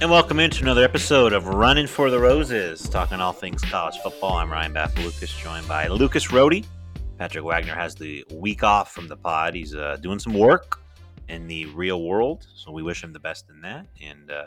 [0.00, 4.38] And welcome into another episode of Running for the Roses, talking all things college football.
[4.38, 6.64] I'm Ryan Bath Lucas, joined by Lucas Rohde.
[7.18, 9.54] Patrick Wagner has the week off from the pod.
[9.54, 10.80] He's uh, doing some work
[11.28, 13.88] in the real world, so we wish him the best in that.
[14.02, 14.46] And uh,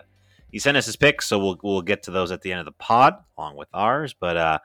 [0.52, 2.66] he sent us his picks, so we'll we'll get to those at the end of
[2.66, 4.16] the pod, along with ours.
[4.20, 4.58] But uh,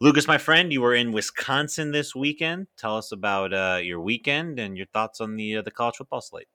[0.00, 2.66] Lucas, my friend, you were in Wisconsin this weekend.
[2.78, 6.22] Tell us about uh, your weekend and your thoughts on the uh, the college football
[6.22, 6.48] slate.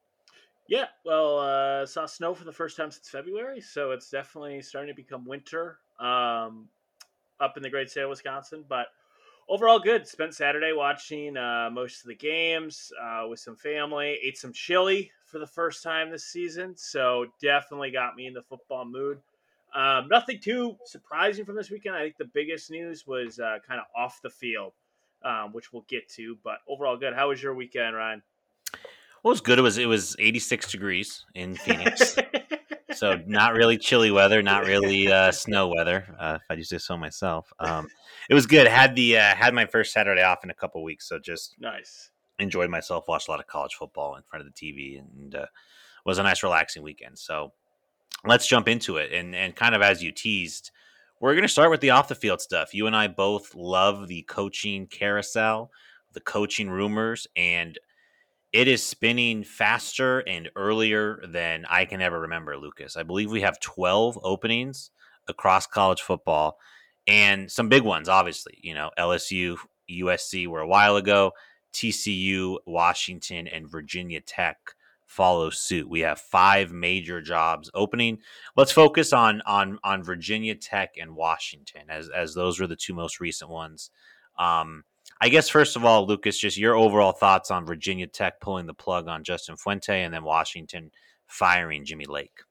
[0.67, 4.93] Yeah, well, uh, saw snow for the first time since February, so it's definitely starting
[4.93, 6.69] to become winter um,
[7.39, 8.65] up in the great state of Wisconsin.
[8.67, 8.87] But
[9.49, 10.07] overall, good.
[10.07, 14.19] Spent Saturday watching uh, most of the games uh, with some family.
[14.23, 18.43] Ate some chili for the first time this season, so definitely got me in the
[18.43, 19.19] football mood.
[19.75, 21.95] Um, nothing too surprising from this weekend.
[21.95, 24.73] I think the biggest news was uh, kind of off the field,
[25.23, 26.37] um, which we'll get to.
[26.43, 27.13] But overall, good.
[27.13, 28.23] How was your weekend, Ryan?
[29.25, 29.57] What was good?
[29.57, 32.15] It was it was 86 degrees in Phoenix,
[32.93, 36.05] so not really chilly weather, not really uh, snow weather.
[36.19, 37.87] Uh, if I do say so myself, um,
[38.29, 38.67] it was good.
[38.67, 42.11] Had the uh, had my first Saturday off in a couple weeks, so just nice.
[42.37, 43.05] Enjoyed myself.
[43.07, 45.47] Watched a lot of college football in front of the TV, and uh,
[46.05, 47.17] was a nice relaxing weekend.
[47.17, 47.51] So
[48.25, 49.11] let's jump into it.
[49.11, 50.69] And and kind of as you teased,
[51.19, 52.75] we're going to start with the off the field stuff.
[52.75, 55.71] You and I both love the coaching carousel,
[56.13, 57.79] the coaching rumors, and
[58.55, 62.95] it is spinning faster and earlier than I can ever remember, Lucas.
[62.95, 64.91] I believe we have 12 openings
[65.27, 66.57] across college football
[67.05, 68.57] and some big ones, obviously.
[68.61, 69.57] You know, LSU,
[69.91, 71.33] USC were a while ago,
[71.73, 74.57] TCU, Washington, and Virginia Tech
[75.05, 75.89] follow suit.
[75.89, 78.19] We have five major jobs opening.
[78.55, 82.93] Let's focus on on on Virginia Tech and Washington as as those were the two
[82.93, 83.91] most recent ones.
[84.39, 84.85] Um,
[85.21, 88.73] I guess first of all, Lucas, just your overall thoughts on Virginia Tech pulling the
[88.73, 90.91] plug on Justin Fuente and then Washington
[91.27, 92.41] firing Jimmy Lake.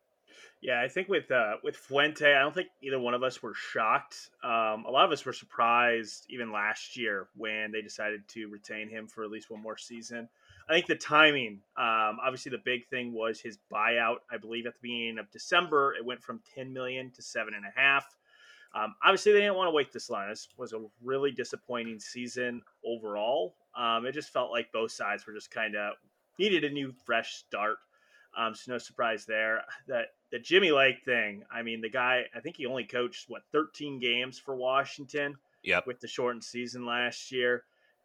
[0.65, 3.53] Yeah, I think with uh, with Fuente, I don't think either one of us were
[3.53, 4.31] shocked.
[4.43, 8.89] Um, a lot of us were surprised even last year when they decided to retain
[8.89, 10.27] him for at least one more season.
[10.67, 14.21] I think the timing, um, obviously, the big thing was his buyout.
[14.33, 17.67] I believe at the beginning of December, it went from ten million to seven and
[17.67, 18.07] a half.
[18.75, 20.29] Um, obviously, they didn't want to wait this line.
[20.29, 23.55] This was a really disappointing season overall.
[23.77, 25.95] Um, it just felt like both sides were just kind of
[26.39, 27.77] needed a new, fresh start.
[28.37, 29.62] Um, so no surprise there.
[29.87, 31.45] That the Jimmy Lake thing.
[31.53, 32.25] I mean, the guy.
[32.35, 35.37] I think he only coached what 13 games for Washington.
[35.62, 35.87] Yep.
[35.87, 37.62] With the shortened season last year.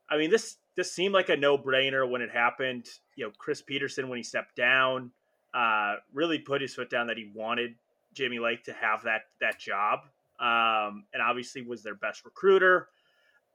[0.08, 2.88] I mean, this this seemed like a no brainer when it happened.
[3.16, 5.12] You know, Chris Petersen when he stepped down,
[5.54, 7.76] uh, really put his foot down that he wanted
[8.14, 10.02] Jimmy Lake to have that that job
[10.40, 12.90] um, and obviously was their best recruiter.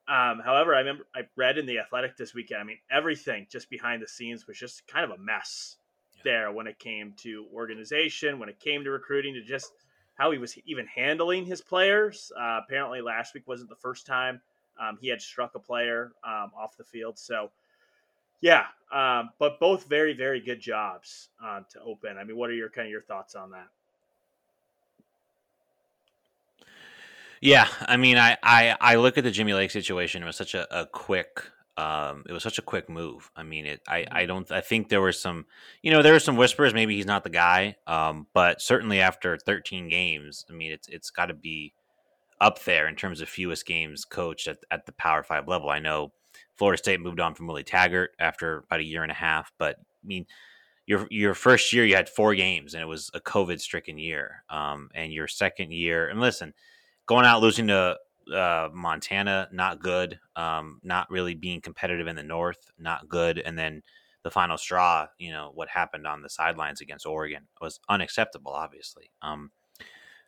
[0.06, 2.60] Um, however, I remember I read in the Athletic this weekend.
[2.60, 5.76] I mean, everything just behind the scenes was just kind of a mess
[6.16, 6.22] yeah.
[6.24, 9.72] there when it came to organization, when it came to recruiting, to just
[10.14, 12.30] how he was even handling his players.
[12.38, 14.40] Uh, apparently, last week wasn't the first time
[14.80, 17.18] um, he had struck a player um, off the field.
[17.18, 17.50] So,
[18.40, 22.18] yeah, um, but both very, very good jobs uh, to open.
[22.18, 23.68] I mean, what are your kind of your thoughts on that?
[27.44, 30.22] Yeah, I mean, I, I, I look at the Jimmy Lake situation.
[30.22, 31.42] It was such a, a quick,
[31.76, 33.30] um, it was such a quick move.
[33.36, 33.82] I mean, it.
[33.86, 34.28] I, I mm-hmm.
[34.28, 34.50] don't.
[34.50, 35.44] I think there were some,
[35.82, 36.72] you know, there were some whispers.
[36.72, 37.76] Maybe he's not the guy.
[37.86, 41.74] Um, but certainly after 13 games, I mean, it's it's got to be
[42.40, 45.68] up there in terms of fewest games coached at, at the Power Five level.
[45.68, 46.12] I know
[46.56, 49.76] Florida State moved on from Willie Taggart after about a year and a half, but
[49.76, 50.24] I mean,
[50.86, 54.44] your your first year you had four games and it was a COVID stricken year.
[54.48, 56.54] Um, and your second year, and listen
[57.06, 57.96] going out losing to
[58.32, 60.18] uh, Montana, not good.
[60.36, 63.38] Um, not really being competitive in the North, not good.
[63.38, 63.82] And then
[64.22, 69.10] the final straw, you know, what happened on the sidelines against Oregon was unacceptable, obviously.
[69.22, 69.50] Um,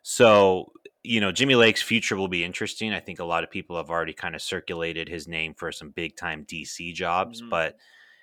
[0.03, 0.71] so,
[1.03, 2.93] you know, Jimmy Lake's future will be interesting.
[2.93, 5.89] I think a lot of people have already kind of circulated his name for some
[5.89, 7.49] big time DC jobs, mm-hmm.
[7.49, 7.75] but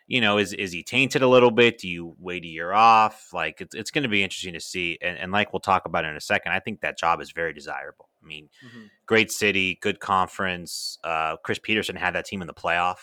[0.06, 1.78] you know, is is he tainted a little bit?
[1.78, 3.30] Do you wait a year off?
[3.32, 4.98] Like it's it's going to be interesting to see.
[5.00, 7.54] And, and like we'll talk about in a second, I think that job is very
[7.54, 8.08] desirable.
[8.24, 8.86] I mean, mm-hmm.
[9.06, 10.98] great city, good conference.
[11.04, 12.98] Uh, Chris Petersen had that team in the playoff.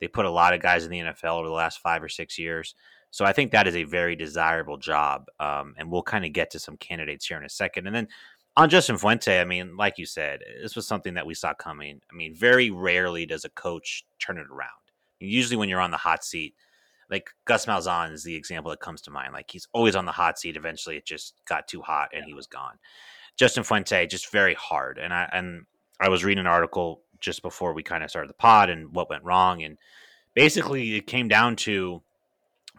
[0.00, 2.38] They put a lot of guys in the NFL over the last five or six
[2.38, 2.74] years.
[3.10, 5.26] So I think that is a very desirable job.
[5.40, 7.86] Um, and we'll kind of get to some candidates here in a second.
[7.86, 8.08] And then
[8.56, 12.00] on Justin Fuente, I mean, like you said, this was something that we saw coming.
[12.10, 14.70] I mean, very rarely does a coach turn it around.
[15.18, 16.54] Usually, when you're on the hot seat,
[17.10, 19.32] like Gus Malzahn is the example that comes to mind.
[19.32, 20.56] Like he's always on the hot seat.
[20.56, 22.78] Eventually, it just got too hot and he was gone.
[23.40, 24.98] Justin Fuente just very hard.
[24.98, 25.64] And I and
[25.98, 29.08] I was reading an article just before we kind of started the pod and what
[29.08, 29.62] went wrong.
[29.62, 29.78] And
[30.34, 32.02] basically, it came down to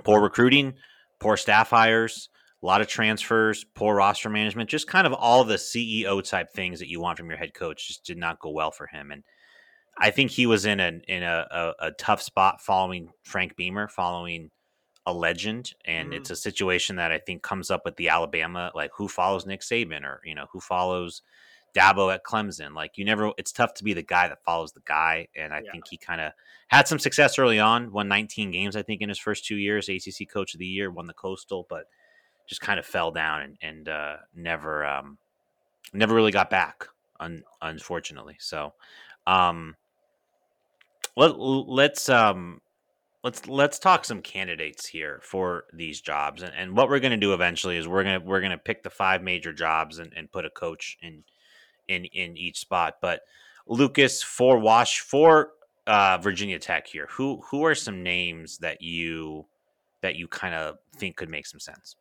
[0.04, 0.76] poor recruiting,
[1.20, 2.30] poor staff hires,
[2.62, 6.78] a lot of transfers, poor roster management, just kind of all the CEO type things
[6.78, 9.10] that you want from your head coach just did not go well for him.
[9.10, 9.24] And
[9.98, 13.88] I think he was in a in a, a, a tough spot following Frank Beamer,
[13.88, 14.52] following
[15.06, 16.18] a legend, and mm-hmm.
[16.18, 19.62] it's a situation that I think comes up with the Alabama, like who follows Nick
[19.62, 21.22] Saban or you know who follows
[21.74, 22.74] Dabo at Clemson.
[22.74, 25.62] Like you never, it's tough to be the guy that follows the guy, and I
[25.64, 25.72] yeah.
[25.72, 26.34] think he kind of
[26.68, 27.92] had some success early on.
[27.92, 29.90] Won 19 games, I think, in his first two years.
[29.90, 31.86] ACC Coach of the Year, won the Coastal, but
[32.48, 35.18] just kind of fell down and, and uh, never, um,
[35.94, 36.88] never really got back.
[37.20, 38.74] Un- unfortunately, so
[39.28, 39.76] um,
[41.16, 42.62] let, let's um,
[43.24, 47.18] let's let's talk some candidates here for these jobs and, and what we're going to
[47.18, 50.12] do eventually is we're going to we're going to pick the five major jobs and,
[50.16, 51.24] and put a coach in
[51.88, 52.96] in in each spot.
[53.02, 53.22] But
[53.68, 55.52] lucas for wash for
[55.88, 59.46] uh, virginia tech here who who are some names that you
[60.02, 61.96] that you kind of think could make some sense?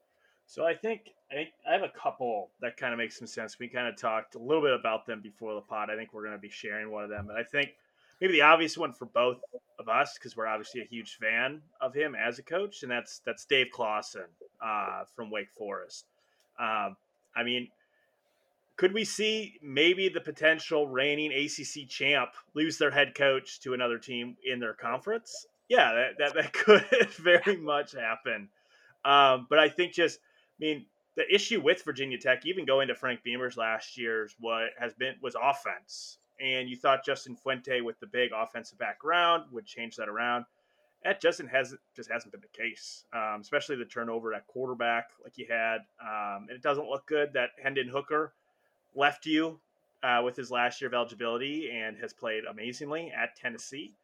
[0.46, 3.56] So i think I, I have a couple that kind of make some sense.
[3.60, 5.88] We kind of talked a little bit about them before the pod.
[5.88, 7.74] I think we're going to be sharing one of them but i think
[8.20, 9.38] maybe the obvious one for both
[9.78, 13.20] of us because we're obviously a huge fan of him as a coach, and that's
[13.24, 14.26] that's Dave Clawson
[14.64, 16.06] uh, from Wake Forest.
[16.58, 16.96] Um,
[17.34, 17.68] I mean,
[18.76, 23.98] could we see maybe the potential reigning ACC champ lose their head coach to another
[23.98, 25.46] team in their conference?
[25.68, 28.48] Yeah, that that, that could very much happen.
[29.04, 30.86] Um, but I think just, I mean,
[31.16, 35.14] the issue with Virginia Tech, even going to Frank Beamer's last year's, what has been
[35.22, 40.08] was offense and you thought Justin Fuente with the big offensive background would change that
[40.08, 40.44] around.
[41.04, 45.38] That Justin hasn't just hasn't been the case, um, especially the turnover at quarterback like
[45.38, 48.34] you had, um, and it doesn't look good that Hendon Hooker
[48.94, 49.60] left you
[50.02, 53.94] uh, with his last year of eligibility and has played amazingly at Tennessee.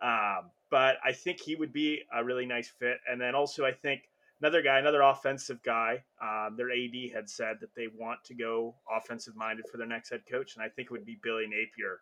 [0.00, 3.72] Um, but I think he would be a really nice fit, and then also I
[3.72, 4.08] think
[4.42, 6.02] another guy, another offensive guy.
[6.20, 10.10] Um, their AD had said that they want to go offensive minded for their next
[10.10, 12.00] head coach, and I think it would be Billy Napier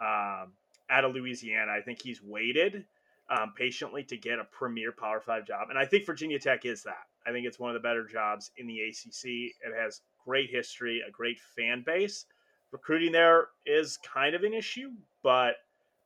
[0.00, 0.52] um,
[0.88, 1.72] out of Louisiana.
[1.72, 2.84] I think he's waited
[3.28, 6.82] um, patiently to get a premier Power Five job, and I think Virginia Tech is
[6.84, 7.08] that.
[7.26, 9.24] I think it's one of the better jobs in the ACC.
[9.24, 12.24] It has great history, a great fan base.
[12.72, 14.92] Recruiting there is kind of an issue,
[15.24, 15.56] but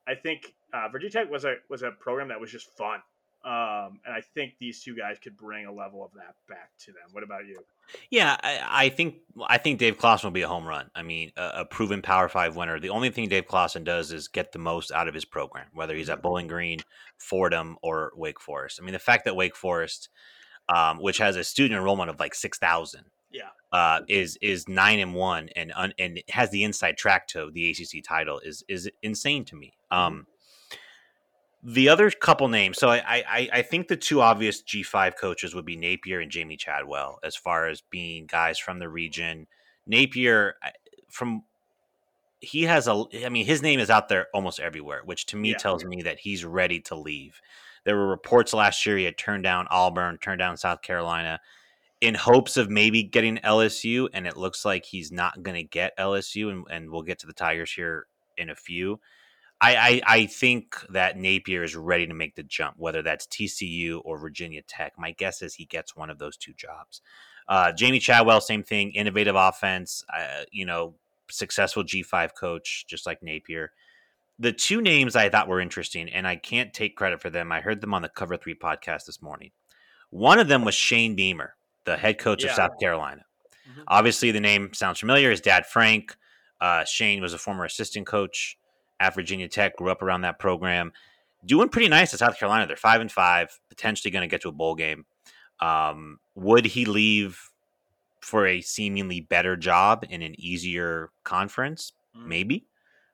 [0.09, 3.01] I think uh, Virginia Tech was a was a program that was just fun.
[3.45, 6.93] Um, and I think these two guys could bring a level of that back to
[6.93, 7.03] them.
[7.13, 7.59] What about you?
[8.11, 10.91] Yeah, I, I think I think Dave Clawson will be a home run.
[10.95, 12.81] I mean, a, a, proven Power Five winner.
[12.81, 15.95] The only thing Dave Clawson does is get the most out of his program, whether
[15.95, 16.23] he's at mm-hmm.
[16.23, 16.81] Bowling Green,
[17.19, 18.79] Fordham, or Wake Forest.
[18.81, 20.09] I mean, the fact that Wake Forest,
[20.75, 25.01] um, which has a student enrollment of like six thousand, yeah, uh, is is nine
[25.01, 28.91] and one and un, and has the inside track to the ACC title is is
[29.03, 29.75] insane to me.
[29.93, 30.03] Mm-hmm.
[30.03, 30.27] Um,
[31.65, 35.55] the other couple names, so I, I I think the two obvious G five coaches
[35.55, 39.47] would be Napier and Jamey Chadwell, as far as being guys from the region.
[39.87, 40.57] Napier,
[41.09, 41.43] from
[42.41, 45.51] he has a, I mean, his name is out there almost everywhere, which to me
[45.51, 45.57] yeah.
[45.57, 47.41] tells me that he's ready to leave.
[47.85, 51.41] There were reports last year he had turned down Auburn, turned down South Carolina,
[52.01, 55.97] in hopes of maybe getting LSU, and it looks like he's not going to get
[55.99, 58.07] LSU, and, and we'll get to the Tigers here
[58.37, 59.01] in a few.
[59.65, 64.03] I, I, I think that Napier is ready to make the jump, whether that's TCU
[64.05, 64.93] or Virginia Tech.
[64.99, 67.01] My guess is he gets one of those two jobs.
[67.49, 70.95] Uh, Jamey Chadwell, same thing, innovative offense, uh, you know,
[71.31, 73.73] successful G5 coach, just like Napier.
[74.39, 77.51] The two names I thought were interesting, and I can't take credit for them.
[77.51, 79.53] I heard them on the Cover Three podcast this morning.
[80.11, 81.55] One of them was Shane Beamer,
[81.85, 82.51] the head coach yeah.
[82.51, 83.25] of South Carolina.
[83.71, 83.83] Mm-hmm.
[83.89, 85.31] Obviously, the name sounds familiar.
[85.31, 86.15] His dad, Frank.
[86.61, 88.59] Uh, Shane was a former assistant coach
[89.01, 90.93] at Virginia Tech, grew up around that program,
[91.45, 92.67] doing pretty nice at South Carolina.
[92.67, 95.05] They're five and five, potentially going to get to a bowl game.
[95.61, 97.51] Um, would he leave
[98.21, 101.93] for a seemingly better job in an easier conference?
[102.17, 102.27] Mm.
[102.27, 102.67] Maybe.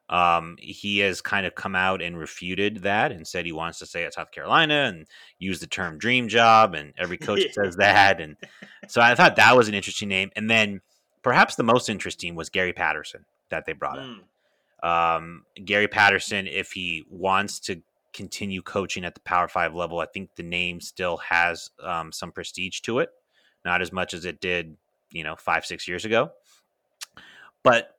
[0.08, 3.87] Um, he has kind of come out and refuted that and said he wants to
[3.87, 5.06] stay at South Carolina and
[5.38, 8.20] use the term dream job, and every coach says that.
[8.20, 8.37] And
[8.88, 10.30] so I thought that was an interesting name.
[10.34, 10.80] And then
[11.22, 14.18] perhaps the most interesting was Gary Patterson that they brought mm.
[14.18, 14.20] in.
[14.82, 17.82] Um, Gary Patterson, if he wants to
[18.12, 22.32] continue coaching at the Power Five level, I think the name still has um, some
[22.32, 23.10] prestige to it,
[23.64, 24.76] not as much as it did,
[25.10, 26.30] you know, five six years ago.
[27.62, 27.96] But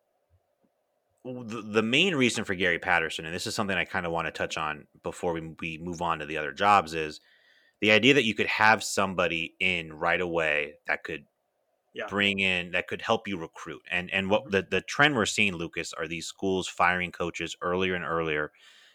[1.24, 4.28] the, the main reason for Gary Patterson, and this is something I kind of want
[4.28, 7.22] to touch on before we, we move on to the other jobs, is
[7.80, 11.26] the idea that you could have somebody in right away that could
[11.94, 12.06] yeah.
[12.10, 13.82] bring in that could help you recruit.
[13.90, 14.52] And and what mm-hmm.
[14.52, 18.52] the, the trend we're seeing, Lucas, are these schools firing coaches earlier and earlier,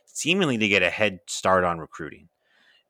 [0.07, 2.29] seemingly to get a head start on recruiting.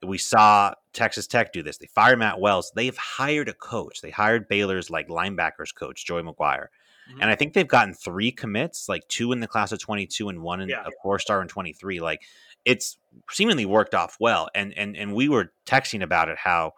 [0.04, 1.78] We saw Texas Tech do this.
[1.78, 2.70] They fired Matt Wells.
[2.76, 4.02] They've hired a coach.
[4.02, 6.66] They hired Baylor's like linebackers coach, Joey McGuire.
[7.10, 7.22] Mm-hmm.
[7.22, 10.42] And I think they've gotten three commits, like two in the class of 22 and
[10.42, 10.84] one in yeah.
[10.86, 12.00] a four star in 23.
[12.00, 12.22] Like
[12.64, 12.98] it's
[13.30, 14.48] seemingly worked off well.
[14.54, 16.72] And and and we were texting about it how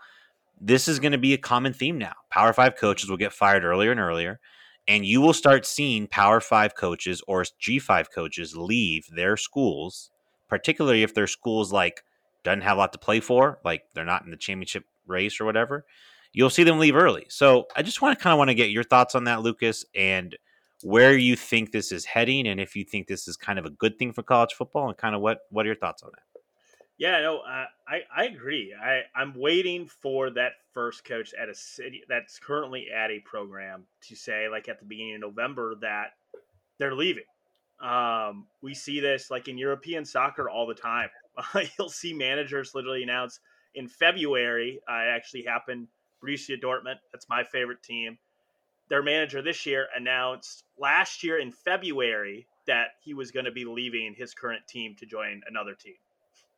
[0.60, 2.14] this is going to be a common theme now.
[2.30, 4.40] Power five coaches will get fired earlier and earlier,
[4.86, 10.10] and you will start seeing Power five coaches or G five coaches leave their schools,
[10.48, 12.02] particularly if their schools like
[12.44, 15.44] doesn't have a lot to play for, like they're not in the championship race or
[15.44, 15.84] whatever.
[16.32, 17.26] You'll see them leave early.
[17.28, 19.84] So I just want to kind of want to get your thoughts on that, Lucas,
[19.94, 20.36] and
[20.82, 23.70] where you think this is heading, and if you think this is kind of a
[23.70, 26.22] good thing for college football, and kind of what what are your thoughts on that?
[26.98, 28.74] Yeah, no, uh, I I agree.
[28.74, 33.84] I I'm waiting for that first coach at a city that's currently at a program
[34.08, 36.14] to say, like at the beginning of November, that
[36.78, 37.24] they're leaving.
[37.80, 41.08] Um, we see this like in European soccer all the time.
[41.78, 43.38] You'll see managers literally announce
[43.76, 44.80] in February.
[44.88, 45.86] Uh, actually happened.
[46.20, 48.18] Borussia Dortmund, that's my favorite team.
[48.88, 53.64] Their manager this year announced last year in February that he was going to be
[53.64, 55.94] leaving his current team to join another team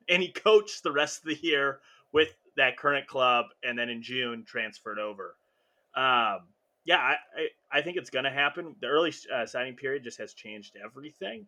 [0.09, 1.81] and he coached the rest of the year
[2.13, 5.37] with that current club, and then in June transferred over.
[5.95, 6.49] Um,
[6.85, 8.75] yeah, I, I, I, think it's going to happen.
[8.81, 11.47] The early uh, signing period just has changed everything.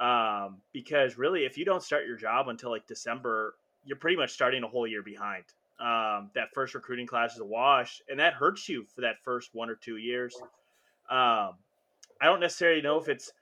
[0.00, 4.30] Um, because really, if you don't start your job until like December, you're pretty much
[4.30, 5.44] starting a whole year behind.
[5.80, 9.50] Um, that first recruiting class is a wash, and that hurts you for that first
[9.54, 10.36] one or two years.
[11.10, 11.54] Um,
[12.20, 13.32] I don't necessarily know if it's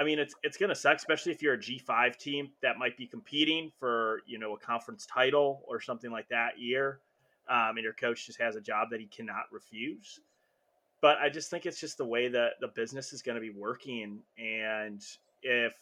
[0.00, 2.96] I mean, it's it's going to suck, especially if you're a G5 team that might
[2.96, 7.00] be competing for you know a conference title or something like that year,
[7.50, 10.20] um, and your coach just has a job that he cannot refuse.
[11.02, 13.50] But I just think it's just the way that the business is going to be
[13.50, 15.04] working, and
[15.42, 15.74] if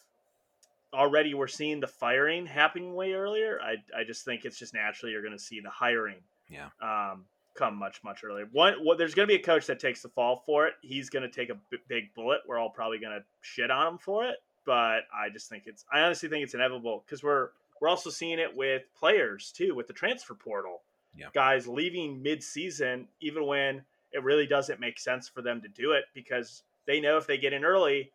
[0.93, 5.13] already we're seeing the firing happening way earlier, I I just think it's just naturally
[5.13, 6.19] you're going to see the hiring.
[6.49, 6.67] Yeah.
[6.81, 7.23] Um,
[7.59, 8.47] come much much earlier.
[8.51, 10.73] One, well, there's going to be a coach that takes the fall for it.
[10.81, 12.39] He's going to take a b- big bullet.
[12.47, 15.85] We're all probably going to shit on him for it, but I just think it's.
[15.91, 17.49] I honestly think it's inevitable because we're
[17.81, 20.81] we're also seeing it with players too, with the transfer portal.
[21.15, 21.27] Yeah.
[21.33, 25.91] Guys leaving mid season, even when it really doesn't make sense for them to do
[25.91, 28.11] it because they know if they get in early,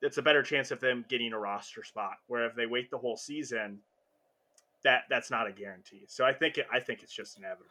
[0.00, 2.18] it's a better chance of them getting a roster spot.
[2.28, 3.80] Where if they wait the whole season,
[4.84, 6.04] that that's not a guarantee.
[6.06, 7.70] So I think it, I think it's just inevitable.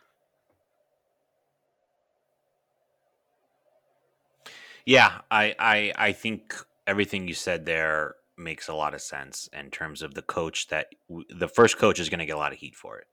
[4.89, 6.55] Yeah, I, I I think
[6.87, 10.87] everything you said there makes a lot of sense in terms of the coach that
[11.29, 13.05] the first coach is going to get a lot of heat for it.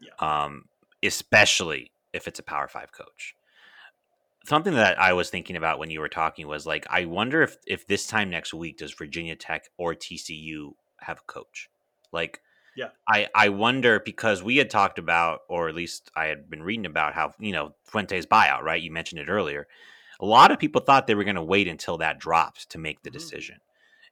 [0.00, 0.14] Yeah.
[0.18, 0.64] Um,
[1.04, 3.36] especially if it's a Power Five coach.
[4.44, 7.58] Something that I was thinking about when you were talking was like, I wonder if
[7.64, 11.68] if this time next week does Virginia Tech or TCU have a coach?
[12.10, 12.40] Like,
[12.74, 16.64] yeah, I I wonder because we had talked about, or at least I had been
[16.64, 18.82] reading about how you know Fuente's buyout, right?
[18.82, 19.68] You mentioned it earlier
[20.20, 23.02] a lot of people thought they were going to wait until that drops to make
[23.02, 23.18] the mm-hmm.
[23.18, 23.56] decision.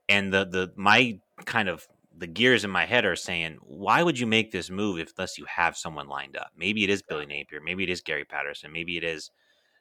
[0.09, 1.87] And the the my kind of
[2.17, 5.39] the gears in my head are saying, why would you make this move if unless
[5.39, 6.51] you have someone lined up?
[6.57, 9.31] Maybe it is Billy Napier, maybe it is Gary Patterson, maybe it is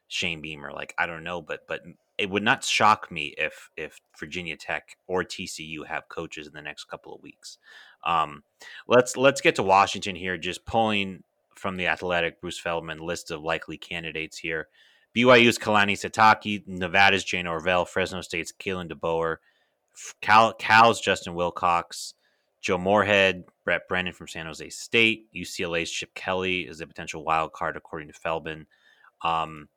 [0.06, 0.72] Shane Beamer.
[0.72, 1.80] Like I don't know, but but
[2.18, 6.62] it would not shock me if if Virginia Tech or TCU have coaches in the
[6.62, 7.58] next couple of weeks.
[8.04, 8.42] Um,
[8.86, 10.36] let's let's get to Washington here.
[10.36, 11.22] Just pulling
[11.54, 14.68] from the Athletic Bruce Feldman list of likely candidates here.
[15.16, 19.36] BYU's Kalani Sitake, Nevada's Jay Norvell, Fresno State's Kalen DeBoer,
[20.20, 22.14] Cal, Cal's Justin Wilcox,
[22.60, 27.52] Joe Moorhead, Brent Brennan from San Jose State, UCLA's Chip Kelly is a potential wild
[27.52, 28.66] card according to Feldman.
[29.22, 29.68] Um,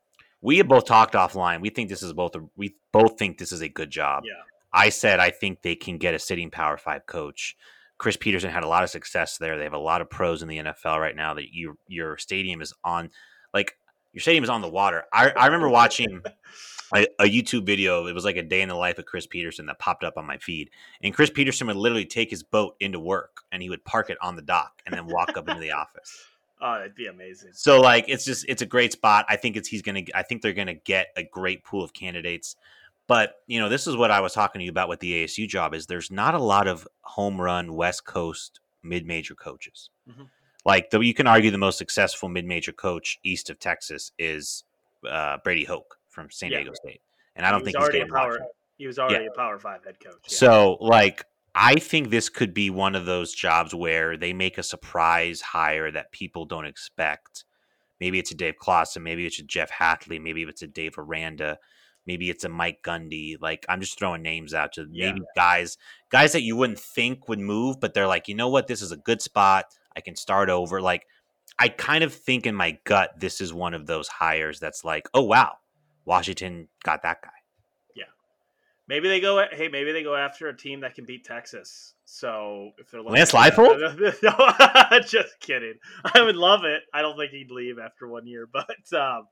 [0.42, 1.62] we have both talked offline.
[1.62, 2.36] We think this is both.
[2.36, 4.24] A, we both think this is a good job.
[4.26, 4.42] Yeah.
[4.74, 7.56] I said I think they can get a sitting Power Five coach.
[7.98, 9.58] Chris Petersen had a lot of success there.
[9.58, 11.36] They have a lot of pros in the NFL right now.
[11.36, 13.10] That you your stadium is on.
[13.54, 13.78] Like
[14.14, 15.04] your stadium is on the water.
[15.14, 16.22] I, I remember watching
[16.94, 18.08] a, a, YouTube video.
[18.08, 20.26] It was like a day in the life of Chris Petersen that popped up on
[20.26, 20.70] my feed.
[21.02, 24.18] And Chris Petersen would literally take his boat into work and he would park it
[24.22, 26.26] on the dock and then walk up into the office.
[26.64, 27.54] Oh, that'd be amazing.
[27.54, 29.26] So like it's just it's a great spot.
[29.28, 32.56] I think it's he's gonna I think they're gonna get a great pool of candidates.
[33.08, 35.48] But you know, this is what I was talking to you about with the ASU
[35.48, 39.90] job is there's not a lot of home run West Coast mid major coaches.
[40.08, 40.22] Mm-hmm
[40.66, 44.64] like the, you can argue the most successful mid-major coach east of Texas is
[45.10, 46.60] uh, Brady Hoke from San yeah.
[46.60, 47.02] Diego State,
[47.36, 48.40] and I don't he think he's getting power.
[48.78, 49.32] He was already yeah.
[49.32, 50.14] a Power Five head coach.
[50.24, 50.38] Yeah.
[50.38, 54.64] So, like, I think this could be one of those jobs where they make a
[54.64, 57.46] surprise hire that people don't expect.
[58.00, 61.60] Maybe it's a Dave Clawson, maybe it's a Jeff Hafley, maybe it's a Dave Aranda,
[62.08, 63.36] maybe it's a Mike Gundy.
[63.40, 65.78] Like I'm just throwing names out to maybe guys,
[66.10, 68.92] guys that you wouldn't think would move, but they're like, you know what, this is
[68.92, 69.66] a good spot.
[69.96, 70.82] I can start over.
[70.82, 71.06] Like
[71.60, 75.08] I kind of think in my gut this is one of those hires that's like,
[75.14, 75.58] oh wow,
[76.06, 77.30] Washington got that guy.
[77.96, 78.06] Yeah,
[78.88, 79.46] maybe they go.
[79.52, 81.94] Hey, maybe they go after a team that can beat Texas.
[82.06, 83.80] So if they're Lance Leipold,
[84.24, 85.76] no, just kidding.
[86.04, 86.84] I would love it.
[86.94, 89.28] I don't think he'd leave after one year, but um,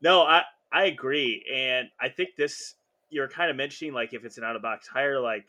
[0.00, 2.74] no, I I agree, and I think this
[3.10, 5.44] you're kind of mentioning like if it's an out of box hire, like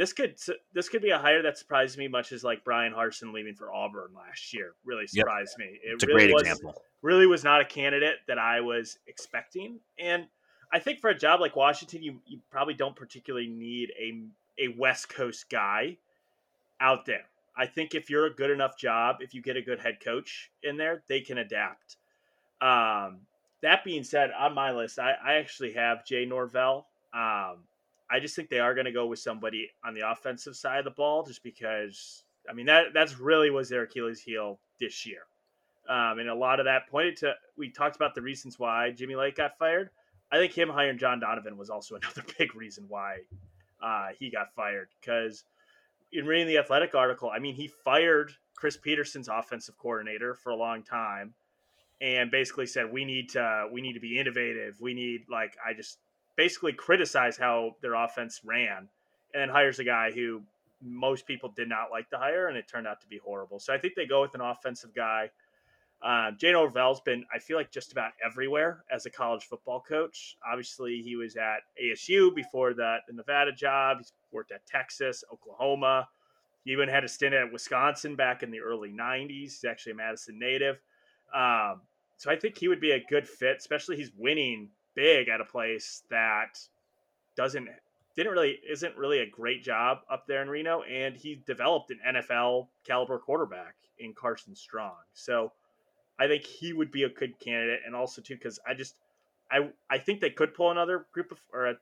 [0.00, 0.34] this could
[0.72, 3.70] this could be a hire that surprised me much as like Bryan Harsin leaving for
[3.70, 5.68] Auburn last year really surprised yep.
[5.68, 5.78] me.
[5.84, 6.82] It it's really a great was, example.
[7.02, 10.26] Really was not a candidate that I was expecting, and
[10.72, 14.22] I think for a job like Washington, you you probably don't particularly need a
[14.58, 15.98] a West Coast guy
[16.80, 17.26] out there.
[17.54, 20.50] I think if you're a good enough job, if you get a good head coach
[20.62, 21.96] in there, they can adapt.
[22.62, 23.18] Um,
[23.60, 26.86] that being said, on my list, I, I actually have Jay Norvell.
[27.12, 27.58] Um,
[28.10, 30.84] I just think they are going to go with somebody on the offensive side of
[30.84, 32.24] the ball, just because.
[32.48, 35.20] I mean that that's really was their Achilles heel this year,
[35.88, 37.34] um, and a lot of that pointed to.
[37.56, 39.90] We talked about the reasons why Jimmy Lake got fired.
[40.32, 43.18] I think him hiring John Donovan was also another big reason why
[43.82, 44.88] uh, he got fired.
[45.00, 45.44] Because
[46.12, 50.56] in reading the Athletic article, I mean, he fired Chris Petersen's offensive coordinator for a
[50.56, 51.34] long time,
[52.00, 54.80] and basically said we need to we need to be innovative.
[54.80, 55.98] We need like I just
[56.40, 58.88] basically criticize how their offense ran,
[59.34, 60.40] and then hires a guy who
[60.82, 63.58] most people did not like to hire, and it turned out to be horrible.
[63.58, 65.28] So I think they go with an offensive guy.
[66.02, 70.38] Uh, Jay Norvell's been, I feel like, just about everywhere as a college football coach.
[70.50, 73.98] Obviously, he was at ASU before that, the Nevada job.
[73.98, 76.08] He's worked at Texas, Oklahoma.
[76.64, 79.28] He even had a stint at Wisconsin back in the early 90s.
[79.28, 80.76] He's actually a Madison native.
[81.34, 81.82] Um,
[82.16, 85.44] so I think he would be a good fit, especially he's winning big at a
[85.44, 86.58] place that
[87.36, 87.68] doesn't
[88.16, 92.00] didn't really isn't really a great job up there in Reno, and he developed an
[92.06, 94.94] NFL caliber quarterback in Carson Strong.
[95.14, 95.52] So
[96.18, 98.94] I think he would be a good candidate, and also too because I just
[99.50, 101.74] I I think they could pull another group of or a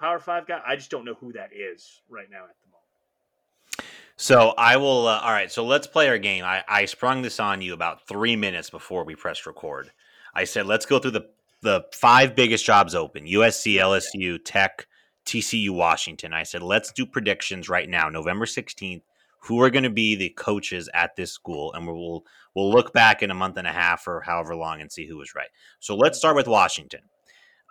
[0.00, 0.60] Power Five guy.
[0.66, 3.94] I just don't know who that is right now at the moment.
[4.16, 5.06] So I will.
[5.06, 5.50] Uh, all right.
[5.50, 6.44] So let's play our game.
[6.44, 9.90] I, I sprung this on you about three minutes before we pressed record.
[10.34, 11.28] I said let's go through the
[11.64, 14.86] the five biggest jobs open: USC, LSU, Tech,
[15.26, 16.32] TCU, Washington.
[16.32, 19.02] I said let's do predictions right now, November sixteenth.
[19.40, 22.24] Who are going to be the coaches at this school, and we'll
[22.54, 25.18] we'll look back in a month and a half or however long and see who
[25.18, 25.50] was right.
[25.80, 27.00] So let's start with Washington.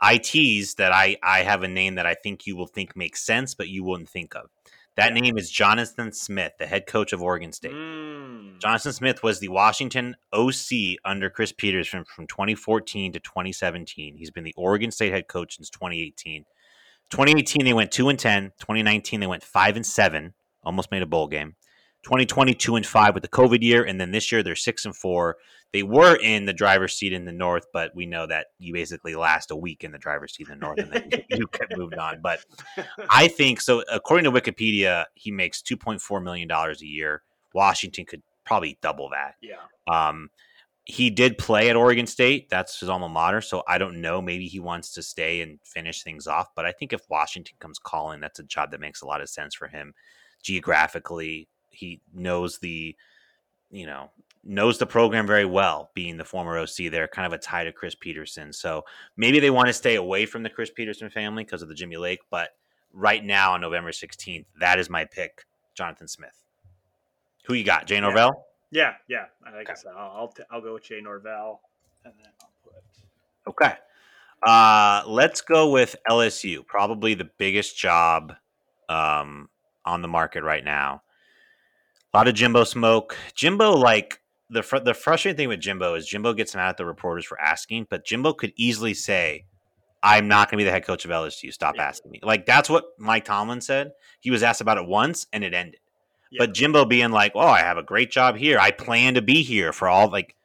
[0.01, 3.25] I tease that I I have a name that I think you will think makes
[3.25, 4.49] sense, but you wouldn't think of.
[4.95, 7.71] That name is Jonathan Smith, the head coach of Oregon State.
[7.71, 8.61] Mm.
[8.61, 14.15] Jonathan Smith was the Washington OC under Chris Petersen from 2014 to 2017.
[14.15, 16.45] He's been the Oregon State head coach since 2018.
[17.09, 21.07] 2018 they went 2 and 10, 2019 they went 5 and 7, almost made a
[21.07, 21.55] bowl game.
[22.03, 25.37] 2022 and 5 with the COVID year and then this year they're 6 and 4.
[25.71, 29.15] They were in the driver's seat in the north, but we know that you basically
[29.15, 31.95] last a week in the driver's seat in the north and then you get moved
[31.95, 32.19] on.
[32.21, 32.45] But
[33.09, 37.23] I think so according to Wikipedia, he makes 2.4 million dollars a year.
[37.53, 39.35] Washington could probably double that.
[39.41, 39.55] Yeah.
[39.87, 40.29] Um
[40.85, 42.49] he did play at Oregon State.
[42.49, 43.39] That's his alma mater.
[43.39, 44.21] So I don't know.
[44.21, 46.49] Maybe he wants to stay and finish things off.
[46.55, 49.29] But I think if Washington comes calling, that's a job that makes a lot of
[49.29, 49.93] sense for him
[50.43, 52.95] geographically, he knows the
[53.71, 54.09] you know
[54.43, 57.71] knows the program very well being the former OC there kind of a tie to
[57.71, 58.51] Chris Petersen.
[58.51, 58.83] so
[59.17, 61.97] maybe they want to stay away from the Chris Petersen family because of the Jimmy
[61.97, 62.49] Lake but
[62.91, 66.43] right now on November 16th that is my pick Jonathan Smith
[67.45, 69.51] who you got Jay Norvell yeah yeah, yeah.
[69.51, 69.71] like okay.
[69.71, 71.61] I said I'll I'll, t- I'll go with Jay Norvell
[72.03, 72.83] and then I'll put
[73.47, 73.75] okay
[74.45, 78.33] uh let's go with LSU probably the biggest job
[78.89, 79.47] um
[79.85, 81.01] on the market right now
[82.13, 83.17] a lot of Jimbo smoke.
[83.33, 86.85] Jimbo, like the fr- the frustrating thing with Jimbo is Jimbo gets mad at the
[86.85, 89.45] reporters for asking, but Jimbo could easily say,
[90.03, 91.51] "I'm not going to be the head coach of LSU.
[91.51, 91.83] Stop yeah.
[91.83, 93.91] asking me." Like that's what Mike Tomlin said.
[94.19, 95.79] He was asked about it once, and it ended.
[96.31, 96.39] Yeah.
[96.39, 98.59] But Jimbo being like, "Oh, I have a great job here.
[98.59, 100.35] I plan to be here for all like."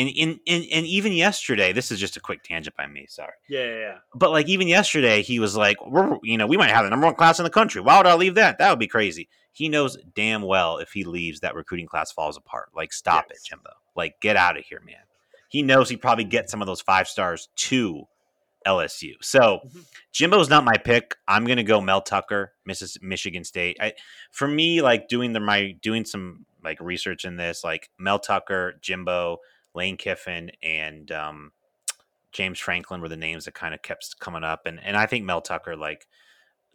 [0.00, 3.06] In, in, in, and even yesterday, this is just a quick tangent by me.
[3.08, 3.32] Sorry.
[3.48, 3.94] Yeah, yeah, yeah.
[4.14, 7.06] But like even yesterday, he was like, "We're, you know, we might have the number
[7.06, 7.80] one class in the country.
[7.80, 8.58] Why would I leave that?
[8.58, 12.36] That would be crazy." he knows damn well if he leaves, that recruiting class falls
[12.36, 12.70] apart.
[12.74, 13.38] Like, stop yes.
[13.38, 13.70] it, Jimbo.
[13.96, 14.96] Like, get out of here, man.
[15.48, 18.06] He knows he probably get some of those five stars to
[18.66, 19.14] LSU.
[19.20, 19.80] So mm-hmm.
[20.12, 21.16] Jimbo's not my pick.
[21.26, 23.02] I'm gonna go Mel Tucker, Mrs.
[23.02, 23.76] Michigan State.
[23.80, 23.94] I,
[24.30, 28.74] for me, like doing the my doing some like research in this, like Mel Tucker,
[28.80, 29.38] Jimbo,
[29.74, 31.52] Lane Kiffin, and um,
[32.32, 35.24] James Franklin were the names that kind of kept coming up, and and I think
[35.24, 36.06] Mel Tucker like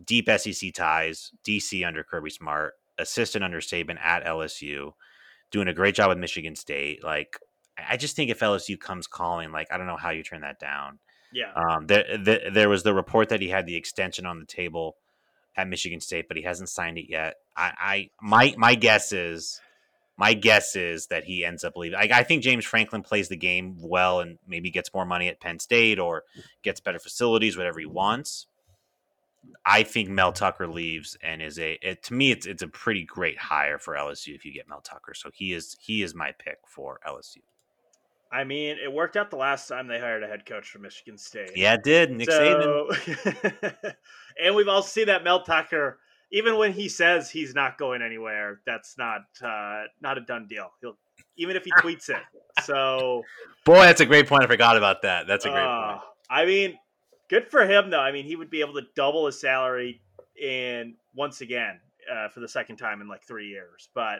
[0.03, 4.93] deep SEC ties, DC under Kirby Smart, assistant under Saban at LSU.
[5.51, 7.03] doing a great job with Michigan State.
[7.03, 7.39] Like,
[7.77, 10.59] I just think if LSU comes calling, like, I don't know how you turn that
[10.59, 10.99] down.
[11.31, 11.51] Yeah.
[11.53, 14.97] Um, there, there, there was the report that he had the extension on the table
[15.55, 17.35] at Michigan State, but he hasn't signed it yet.
[17.55, 19.61] I, I my my guess is
[20.17, 21.97] my guess is that he ends up leaving.
[21.97, 25.41] I, I, think James Franklin plays the game well and maybe gets more money at
[25.41, 26.23] Penn State or
[26.63, 28.47] gets better facilities, whatever he wants.
[29.65, 33.03] I think Mel Tucker leaves and is a it, to me it's it's a pretty
[33.03, 35.13] great hire for LSU if you get Mel Tucker.
[35.13, 37.37] So he is he is my pick for LSU.
[38.31, 41.17] I mean, it worked out the last time they hired a head coach from Michigan
[41.17, 41.51] State.
[41.55, 42.11] Yeah, it did.
[42.11, 43.95] Nick so, Saban.
[44.43, 45.99] and we've all seen that Mel Tucker
[46.35, 50.69] even when he says he's not going anywhere, that's not uh, not a done deal.
[50.81, 50.97] He'll
[51.37, 52.21] even if he tweets it.
[52.63, 53.23] So,
[53.65, 54.43] boy, that's a great point.
[54.43, 55.27] I forgot about that.
[55.27, 56.01] That's a great uh, point.
[56.29, 56.77] I mean,
[57.29, 58.01] good for him though.
[58.01, 60.01] I mean, he would be able to double his salary
[60.41, 61.79] in once again
[62.13, 63.87] uh, for the second time in like three years.
[63.95, 64.19] But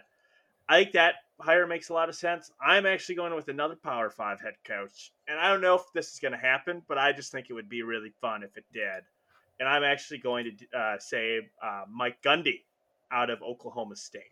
[0.69, 2.49] I think that hire makes a lot of sense.
[2.65, 6.13] I'm actually going with another Power Five head coach, and I don't know if this
[6.13, 8.63] is going to happen, but I just think it would be really fun if it
[8.73, 9.03] did
[9.59, 12.61] and I'm actually going to uh, say uh, Mike Gundy
[13.11, 14.23] out of Oklahoma State.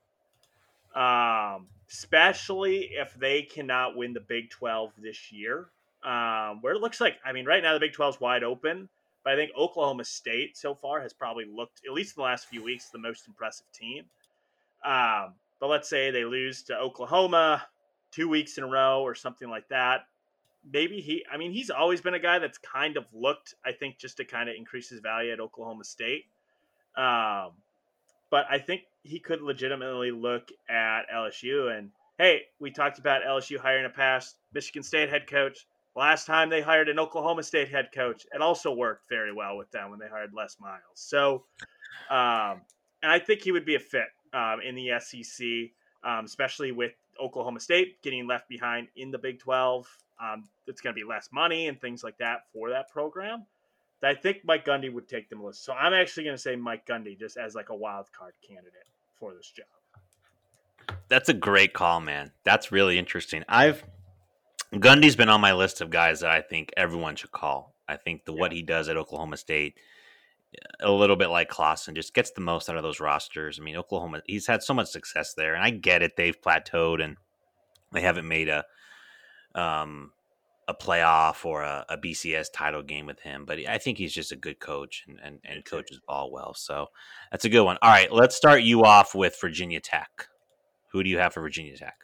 [0.95, 5.69] Um, especially if they cannot win the Big 12 this year,
[6.03, 8.89] um, where it looks like, I mean, right now the Big 12 is wide open,
[9.23, 12.47] but I think Oklahoma State so far has probably looked, at least in the last
[12.47, 14.05] few weeks, the most impressive team.
[14.85, 17.63] Um, but let's say they lose to Oklahoma
[18.11, 20.01] two weeks in a row or something like that
[20.71, 23.97] maybe he I mean he's always been a guy that's kind of looked I think
[23.97, 26.25] just to kind of increase his value at Oklahoma State.
[26.95, 27.51] Um,
[28.29, 33.57] but I think he could legitimately look at LSU and hey, we talked about LSU
[33.57, 35.65] hiring a past Michigan State head coach.
[35.95, 39.69] Last time they hired an Oklahoma State head coach, it also worked very well with
[39.71, 40.81] them when they hired Les Miles.
[40.95, 41.43] So,
[42.09, 42.61] um,
[43.01, 45.45] and I think he would be a fit um, in the SEC,
[46.03, 49.87] um, especially with Oklahoma State getting left behind in the Big 12
[50.21, 53.45] um, it's going to be less money and things like that for that program.
[54.01, 55.63] I think Mike Gundy would take them list.
[55.63, 58.87] So I'm actually going to say Mike Gundy just as like a wild card candidate
[59.17, 60.97] for this job.
[61.07, 62.31] That's a great call, man.
[62.43, 63.45] That's really interesting.
[63.47, 63.81] I've
[64.73, 67.75] Gundy's been on my list of guys that I think everyone should call.
[67.87, 68.41] I think the yeah.
[68.41, 69.77] what he does at Oklahoma State,
[70.79, 73.59] a little bit like Clawson, just gets the most out of those rosters.
[73.59, 76.15] I mean, Oklahoma, he's had so much success there, and I get it.
[76.15, 77.17] They've plateaued and
[77.91, 78.65] they haven't made a
[79.55, 80.11] um,
[80.67, 84.31] a playoff or a, a, BCS title game with him, but I think he's just
[84.31, 86.53] a good coach and, and, and coaches ball well.
[86.55, 86.87] So
[87.31, 87.77] that's a good one.
[87.81, 90.27] All right, let's start you off with Virginia Tech.
[90.91, 92.02] Who do you have for Virginia Tech?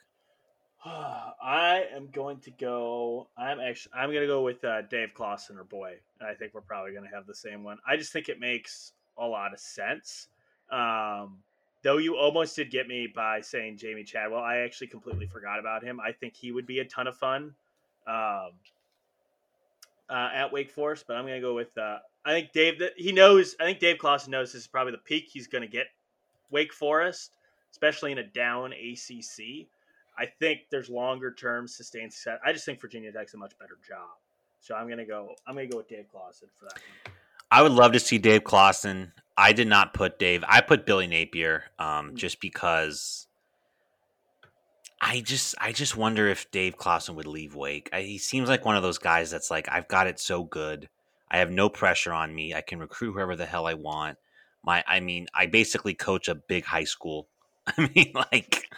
[0.84, 3.28] I am going to go.
[3.36, 3.92] I'm actually.
[3.94, 5.96] I'm going to go with uh, Dave Clawson or Boy.
[6.20, 7.78] I think we're probably going to have the same one.
[7.86, 10.28] I just think it makes a lot of sense.
[10.70, 11.38] Um,
[11.82, 14.40] though you almost did get me by saying Jamey Chadwell.
[14.40, 16.00] I actually completely forgot about him.
[16.00, 17.54] I think he would be a ton of fun
[18.06, 18.50] um,
[20.08, 21.76] uh, at Wake Forest, but I'm going to go with.
[21.76, 22.78] Uh, I think Dave.
[22.78, 23.54] That He knows.
[23.60, 25.88] I think Dave Clawson knows this is probably the peak he's going to get
[26.50, 27.32] Wake Forest,
[27.70, 29.66] especially in a down ACC.
[30.20, 32.38] I think there's longer term sustained success.
[32.44, 34.10] I just think Virginia Tech's a much better job.
[34.60, 35.34] So I'm gonna go.
[35.46, 36.74] I'm gonna go with Dave Clawson for that.
[36.74, 37.14] One.
[37.50, 39.12] I would love to see Dave Clawson.
[39.36, 40.44] I did not put Dave.
[40.46, 42.14] I put Billy Napier, um, mm.
[42.14, 43.26] just because.
[45.02, 47.88] I just, I just wonder if Dave Clawson would leave Wake.
[47.90, 50.90] I, he seems like one of those guys that's like, I've got it so good.
[51.30, 52.52] I have no pressure on me.
[52.52, 54.18] I can recruit whoever the hell I want.
[54.62, 57.28] My, I mean, I basically coach a big high school.
[57.66, 58.68] I mean, like,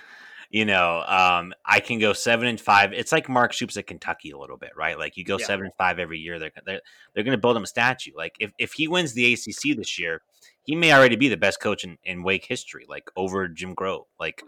[0.53, 2.93] you know, um, I can go seven and five.
[2.93, 4.99] It's like Mark Stoops at Kentucky a little bit, right?
[4.99, 5.47] Like you go yeah.
[5.47, 6.39] seven and five every year.
[6.39, 6.83] They're they're,
[7.15, 8.13] they're going to build him a statue.
[8.15, 10.21] Like if, if he wins the ACC this year,
[10.63, 14.05] he may already be the best coach in, in Wake history, like over Jim Grobe.
[14.21, 14.43] Like,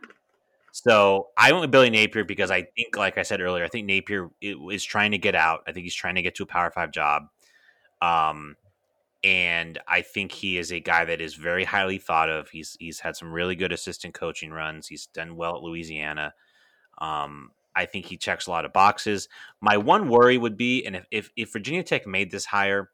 [0.72, 3.86] so I went with Billy Napier because I think, like I said earlier, I think
[3.86, 5.62] Napier is trying to get out.
[5.66, 7.22] I think he's trying to get to a Power Five job.
[8.02, 8.56] Um,
[9.24, 12.50] and I think he is a guy that is very highly thought of.
[12.50, 14.86] He's he's had some really good assistant coaching runs.
[14.86, 16.34] He's done well at Louisiana.
[16.98, 19.28] Um, I think he checks a lot of boxes.
[19.60, 22.90] My one worry would be, and if, if, if Virginia Tech made this hire,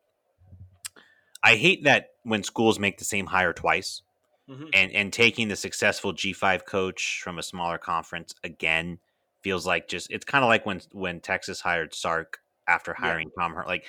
[1.42, 4.02] I hate that when schools make the same hire twice,
[4.48, 4.68] mm-hmm.
[4.72, 9.00] and and taking the successful G five coach from a smaller conference again
[9.42, 12.38] feels like just it's kind of like when when Texas hired Sark
[12.68, 13.42] after hiring yeah.
[13.42, 13.66] Tom Herman.
[13.68, 13.84] Like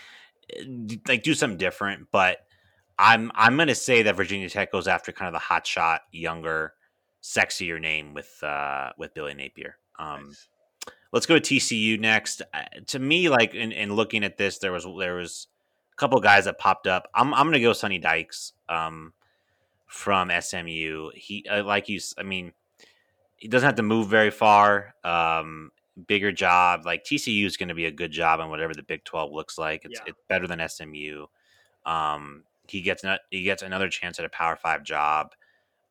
[1.08, 2.08] like do something different.
[2.12, 2.38] But
[2.98, 6.74] I'm I'm gonna say that Virginia Tech goes after kind of the hot shot, younger,
[7.22, 9.78] sexier name with uh, with Billy Napier.
[10.00, 10.48] Um, nice.
[11.12, 12.42] Let's go to TCU next.
[12.54, 15.48] Uh, to me, like in, in looking at this, there was there was
[15.92, 17.10] a couple guys that popped up.
[17.14, 19.14] I'm I'm gonna go Sonny Dykes um,
[19.88, 21.12] from SMU.
[21.16, 22.00] He uh, like you.
[22.18, 22.54] I mean,
[23.36, 24.94] he doesn't have to move very far.
[25.04, 25.72] Um,
[26.08, 26.86] bigger job.
[26.86, 29.58] Like TCU is going to be a good job on whatever the Big Twelve looks
[29.58, 29.86] like.
[29.86, 30.12] It's Yeah.
[30.12, 31.26] it's better than SMU.
[31.86, 35.34] Um, he gets not, he gets another chance at a Power Five job.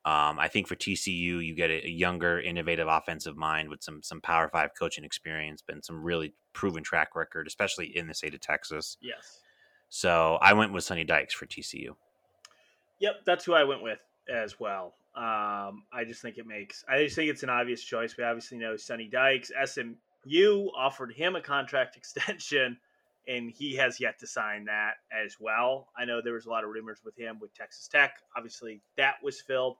[0.06, 4.02] Um, I think for TCU, you get a, a younger, innovative offensive mind with some
[4.02, 8.32] some Power Five coaching experience, and some really proven track record, especially in the state
[8.34, 8.96] of Texas.
[9.02, 9.40] Yes.
[9.90, 11.96] So I went with Sonny Dykes for TCU.
[13.00, 13.98] Yep, that's who I went with
[14.32, 14.94] as well.
[15.14, 16.85] Um, I just think it makes.
[16.88, 18.16] I just think it's an obvious choice.
[18.16, 19.51] We obviously know Sonny Dykes.
[19.64, 22.79] SMU offered him a contract extension,
[23.27, 25.88] and he has yet to sign that as well.
[25.99, 28.18] I know there was a lot of rumors with him with Texas Tech.
[28.37, 29.79] Obviously, that was filled.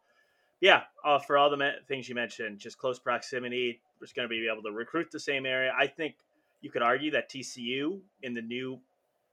[0.61, 3.81] Yeah, uh, for all the me- things you mentioned, just close proximity.
[4.01, 5.73] We're going to be able to recruit the same area.
[5.79, 6.17] I think
[6.61, 8.81] you could argue that TCU in the new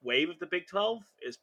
[0.04, 1.40] wave of the Big Twelve is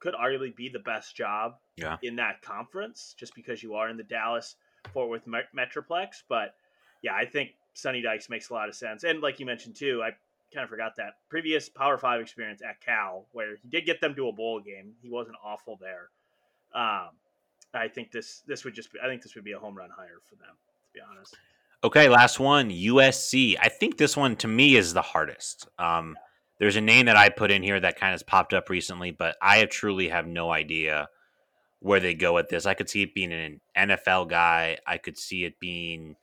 [0.00, 1.96] could arguably be the best job Yeah.
[2.02, 4.56] in that conference just because you are in the Dallas
[4.92, 6.22] Fort Worth Metroplex.
[6.28, 6.54] But
[7.02, 9.04] yeah, I think Sonny Dykes makes a lot of sense.
[9.04, 10.10] And like you mentioned too, I
[10.54, 14.14] kind of forgot that previous Power Five experience at Cal, where he did get them
[14.14, 14.94] to a bowl game.
[15.02, 16.08] He wasn't awful there.
[16.74, 17.10] Um,
[17.74, 19.90] I think this this would just be, I think this would be a home run
[19.90, 20.54] hire for them.
[20.54, 21.36] To be honest.
[21.84, 23.56] Okay, last one, USC.
[23.60, 25.68] I think this one to me is the hardest.
[25.78, 26.16] Um,
[26.58, 29.36] there's a name that I put in here that kind of popped up recently, but
[29.42, 31.08] I have truly have no idea
[31.80, 32.66] where they go with this.
[32.66, 34.78] I could see it being an NFL guy.
[34.86, 36.16] I could see it being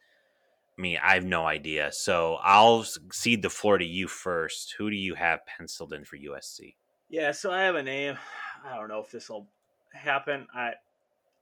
[0.78, 1.92] I mean, I have no idea.
[1.92, 4.76] So I'll cede the floor to you first.
[4.78, 6.76] Who do you have penciled in for USC?
[7.10, 8.18] Yeah, so I have a name.
[8.66, 9.48] I don't know if this will
[9.94, 10.48] happen.
[10.54, 10.72] I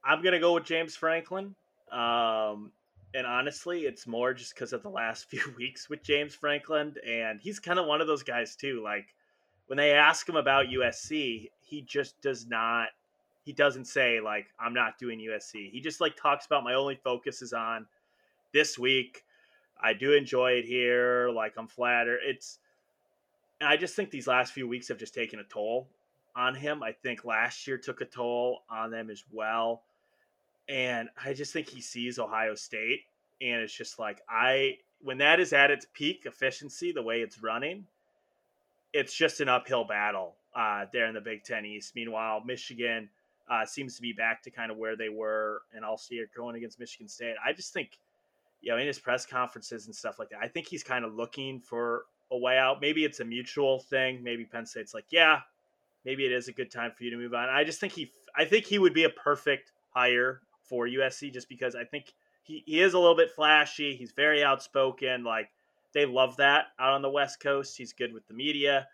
[0.04, 1.54] I'm gonna go with James Franklin.
[1.90, 2.72] Um,
[3.14, 7.40] and honestly, it's more just because of the last few weeks with James Franklin, and
[7.40, 8.82] he's kind of one of those guys too.
[8.82, 9.14] Like
[9.66, 12.88] when they ask him about USC, he just does not.
[13.44, 15.70] He doesn't say like I'm not doing USC.
[15.70, 17.86] He just like talks about my only focus is on
[18.52, 19.24] this week.
[19.80, 21.30] I do enjoy it here.
[21.30, 22.20] Like I'm flattered.
[22.24, 22.58] It's
[23.60, 25.88] I just think these last few weeks have just taken a toll
[26.34, 26.82] on him.
[26.82, 29.82] I think last year took a toll on them as well.
[30.68, 33.00] And I just think he sees Ohio State
[33.40, 37.42] and it's just like I when that is at its peak efficiency, the way it's
[37.42, 37.86] running,
[38.92, 41.94] it's just an uphill battle uh, there in the Big Ten East.
[41.96, 43.08] Meanwhile, Michigan
[43.50, 46.30] uh, seems to be back to kind of where they were, and I'll see it
[46.34, 47.34] going against Michigan State.
[47.44, 47.98] I just think,
[48.60, 51.14] you know, in his press conferences and stuff like that, I think he's kind of
[51.14, 52.80] looking for a way out.
[52.80, 54.22] Maybe it's a mutual thing.
[54.22, 55.40] Maybe Penn State's like, yeah,
[56.04, 57.48] maybe it is a good time for you to move on.
[57.48, 61.48] I just think he, I think he would be a perfect hire for USC just
[61.48, 63.94] because I think he, he is a little bit flashy.
[63.94, 65.24] He's very outspoken.
[65.24, 65.50] Like
[65.92, 67.76] they love that out on the West Coast.
[67.76, 68.88] He's good with the media.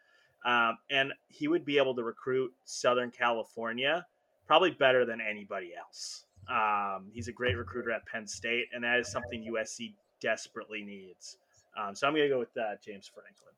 [0.45, 4.07] Um, and he would be able to recruit Southern California
[4.49, 6.25] probably better than anybody else.
[6.51, 11.37] Um, he's a great recruiter at Penn State, and that is something USC desperately needs.
[11.79, 13.55] Um, so I'm going to go with uh, James Franklin.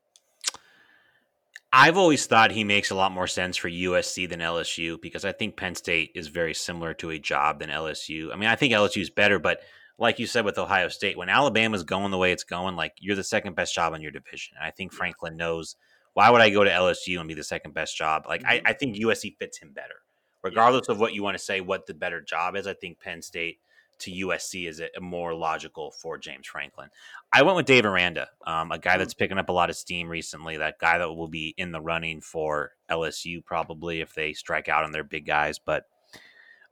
[1.73, 5.31] I've always thought he makes a lot more sense for USC than LSU because I
[5.31, 8.33] think Penn State is very similar to a job than LSU.
[8.33, 9.61] I mean, I think LSU is better, but
[9.97, 13.15] like you said with Ohio State, when Alabama's going the way it's going, like you're
[13.15, 14.57] the second best job in your division.
[14.59, 15.77] And I think Franklin knows
[16.13, 18.23] why would I go to LSU and be the second best job?
[18.27, 18.43] Like.
[18.43, 19.95] I, I think USC fits him better.
[20.43, 23.21] Regardless of what you want to say, what the better job is, I think Penn
[23.21, 23.59] State
[24.01, 26.89] to USC is a, more logical for James Franklin.
[27.31, 30.09] I went with Dave Aranda, um, a guy that's picking up a lot of steam
[30.09, 30.57] recently.
[30.57, 34.83] That guy that will be in the running for LSU probably if they strike out
[34.83, 35.59] on their big guys.
[35.59, 35.85] But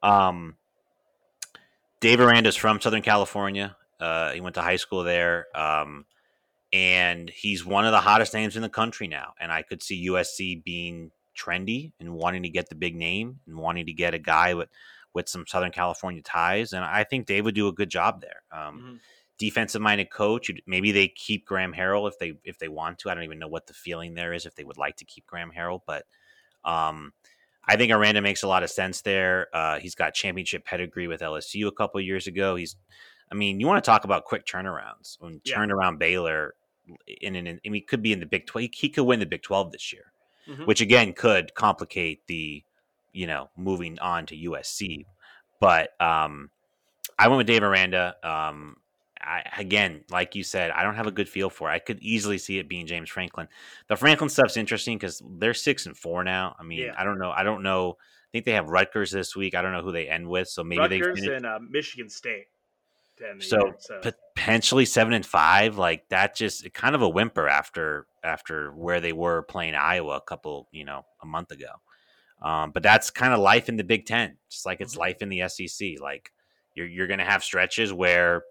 [0.01, 0.55] um,
[1.99, 3.75] Dave is from Southern California.
[3.99, 6.05] Uh, he went to high school there, um,
[6.71, 9.33] and he's one of the hottest names in the country now.
[9.39, 13.57] And I could see USC being trendy and wanting to get the big name and
[13.57, 14.69] wanting to get a guy with
[15.13, 16.73] with some Southern California ties.
[16.73, 18.43] And I think Dave would do a good job there.
[18.51, 18.99] Um, Mhm.
[19.39, 20.51] defensive minded coach.
[20.67, 23.09] Maybe they keep Graham Harrell if they if they want to.
[23.09, 25.25] I don't even know what the feeling there is if they would like to keep
[25.25, 26.05] Graham Harrell, but
[26.65, 27.13] um,
[27.65, 29.47] I think Aranda makes a lot of sense there.
[29.53, 32.55] Uh, he's got championship pedigree with LSU a couple years ago.
[32.55, 32.75] He's,
[33.31, 35.55] I mean, you want to talk about quick turnarounds when Yeah.
[35.55, 36.55] turned around Baylor
[37.07, 38.69] in an, I mean, he could be in the Big Twelve.
[38.73, 40.11] He could win the Big Twelve this year,
[40.49, 40.65] Mhm.
[40.65, 42.63] which again could complicate the,
[43.13, 45.05] you know, moving on to USC.
[45.59, 46.49] But um,
[47.17, 48.15] I went with Dave Aranda.
[48.23, 48.77] Um,
[49.21, 51.73] I, again, like you said, I don't have a good feel for it.
[51.73, 53.47] I could easily see it being James Franklin.
[53.87, 56.55] The Franklin stuff's interesting because they're six and four now.
[56.57, 56.95] I mean, Yeah.
[56.97, 57.31] I don't know.
[57.31, 57.97] I don't know.
[57.99, 59.55] I think they have Rutgers this week.
[59.55, 60.47] I don't know who they end with.
[60.47, 62.47] So maybe they Rutgers finish, and uh, Michigan State.
[63.17, 63.99] to end the so, year, so
[64.39, 65.77] potentially seven and five.
[65.77, 70.21] Like that, just kind of a whimper after after where they were playing Iowa a
[70.21, 71.71] couple, you know, a month ago.
[72.41, 74.99] Um, but that's kind of life in the Big Ten, just like it's Mhm.
[74.99, 75.97] life in the SEC.
[75.99, 76.31] Like
[76.73, 78.43] you're you're going to have stretches where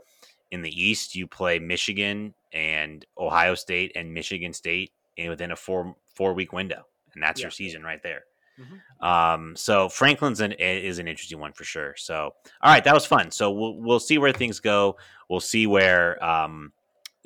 [0.50, 5.96] in the East, you play Michigan and Ohio State and Michigan State within a four
[6.14, 7.44] four week window, and that's yeah.
[7.44, 8.24] your season right there.
[8.60, 9.06] Mm-hmm.
[9.06, 11.94] Um, so Franklin's an, is an interesting one for sure.
[11.96, 13.30] So, all right, that was fun.
[13.30, 14.96] So we'll we'll see where things go.
[15.28, 16.72] We'll see where um,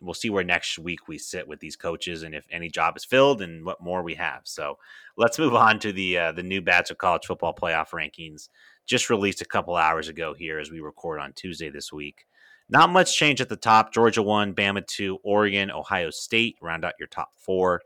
[0.00, 3.04] we'll see where next week we sit with these coaches and if any job is
[3.04, 4.42] filled and what more we have.
[4.44, 4.78] So
[5.16, 8.48] let's move on to the uh, the new batch of college football playoff rankings
[8.84, 12.26] just released a couple hours ago here as we record on Tuesday this week.
[12.68, 13.92] Not much change at the top.
[13.92, 17.82] Georgia one, Bama two, Oregon, Ohio State round out your top four.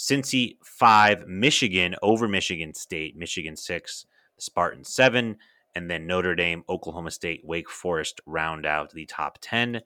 [0.00, 4.06] Cincy five, Michigan over Michigan State, Michigan six,
[4.38, 5.36] Spartans seven,
[5.74, 9.82] and then Notre Dame, Oklahoma State, Wake Forest round out the top ten.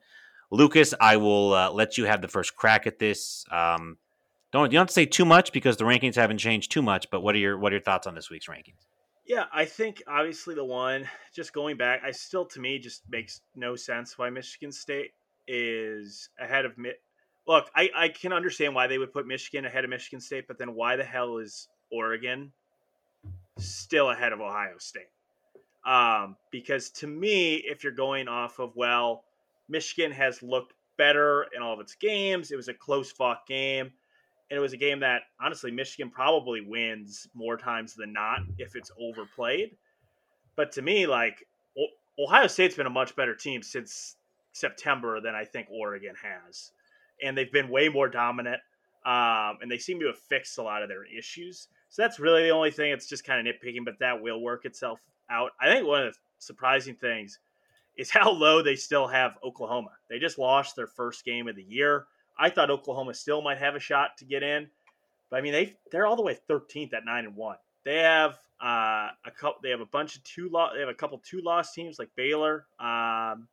[0.51, 3.43] Lucas, I will uh, let you have the first crack at this.
[3.51, 3.97] Um,
[4.53, 7.09] don't you don't have to say too much because the rankings haven't changed too much.
[7.11, 8.85] But what are your what are your thoughts on this week's rankings?
[9.25, 13.41] Yeah, I think obviously the one just going back, I still to me just makes
[13.53, 15.11] no sense why Michigan State
[15.45, 16.77] is ahead of
[17.47, 20.57] look, I, I can understand why they would put Michigan ahead of Michigan State, but
[20.57, 22.51] then why the hell is Oregon
[23.57, 25.09] still ahead of Ohio State?
[25.85, 29.23] Um, because to me, if you're going off of, well,
[29.69, 33.91] Michigan has looked better in all of its games, it was a close fought game.
[34.49, 38.75] And it was a game that honestly Michigan probably wins more times than not if
[38.75, 39.75] it's overplayed.
[40.55, 41.43] But to me, like
[42.19, 44.17] Ohio State's been a much better team since
[44.53, 46.71] September than I think Oregon has
[47.23, 48.61] and they've been way more dominant.
[49.05, 51.67] Um, and they seem to have fixed a lot of their issues.
[51.89, 52.91] So that's really the only thing.
[52.91, 54.99] It's just kind of nitpicking, but that will work itself
[55.29, 55.51] out.
[55.61, 57.39] I think one of the surprising things
[57.97, 59.91] is how low they still have Oklahoma.
[60.09, 62.05] They just lost their first game of the year.
[62.37, 64.67] I thought Oklahoma still might have a shot to get in,
[65.29, 67.57] but I mean they they're all the way 13th at nine and one.
[67.85, 69.59] They have uh, a couple.
[69.63, 70.49] They have a bunch of two.
[70.51, 73.47] Lo- they have a couple two loss teams like Baylor um,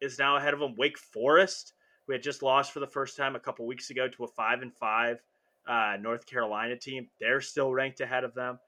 [0.00, 0.74] is now ahead of them.
[0.76, 1.74] Wake Forest
[2.08, 4.62] we had just lost for the first time a couple weeks ago to a five
[4.62, 5.22] and five
[5.68, 7.08] uh, North Carolina team.
[7.20, 8.58] They're still ranked ahead of them.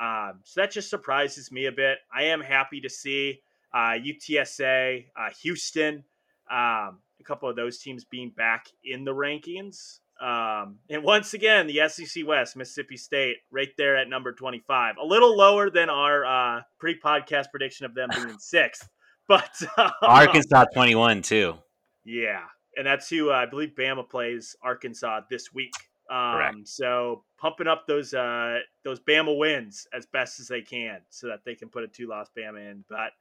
[0.00, 1.98] Um, so that just surprises me a bit.
[2.14, 3.40] I am happy to see
[3.72, 6.04] uh, UTSA, uh, Houston,
[6.50, 10.00] um, a couple of those teams being back in the rankings.
[10.20, 15.04] Um, and once again, the SEC West, Mississippi State, right there at number 25, a
[15.04, 18.88] little lower than our uh, pre podcast prediction of them being sixth.
[19.28, 19.50] But
[20.02, 21.56] Arkansas 21, too.
[22.04, 22.44] Yeah
[22.76, 25.72] and that's who uh, I believe Bama plays Arkansas this week.
[26.10, 26.68] Um, Correct.
[26.68, 31.40] So pumping up those uh, those Bama wins as best as they can, so that
[31.44, 32.84] they can put a two loss Bama in.
[32.88, 33.12] But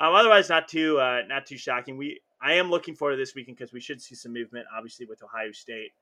[0.00, 1.96] um, otherwise, not too uh, not too shocking.
[1.96, 5.06] We I am looking forward to this weekend because we should see some movement, obviously
[5.06, 5.92] with Ohio State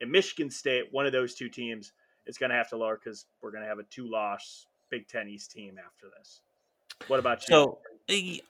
[0.00, 0.84] and Michigan State.
[0.90, 1.92] One of those two teams
[2.26, 5.08] is going to have to lower because we're going to have a two loss Big
[5.08, 6.40] Ten East team after this.
[7.06, 7.54] What about you?
[7.54, 7.78] So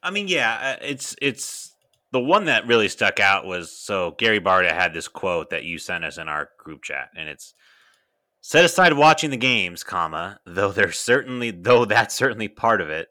[0.02, 1.74] I mean, yeah, uh, it's it's
[2.12, 5.78] the one that really stuck out was so Gary Barta had this quote that you
[5.78, 7.54] sent us in our group chat, and it's
[8.40, 13.08] set aside watching the games, comma, though there's certainly though that's certainly part of it.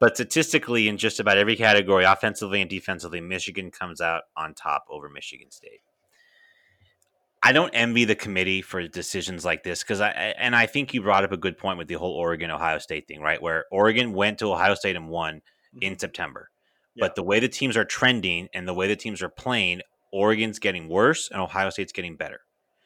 [0.00, 4.84] But statistically, in just about every category, offensively and defensively, Michigan comes out on top
[4.90, 5.80] over Michigan State.
[7.42, 11.02] I don't envy the committee for decisions like this because I and I think you
[11.02, 13.40] brought up a good point with the whole Oregon Ohio State thing, right?
[13.40, 15.78] Where Oregon went to Ohio State and won mm-hmm.
[15.82, 16.50] in September.
[16.96, 19.80] But the way the teams are trending and the way the teams are playing,
[20.12, 22.40] Oregon's getting worse and Ohio State's getting better.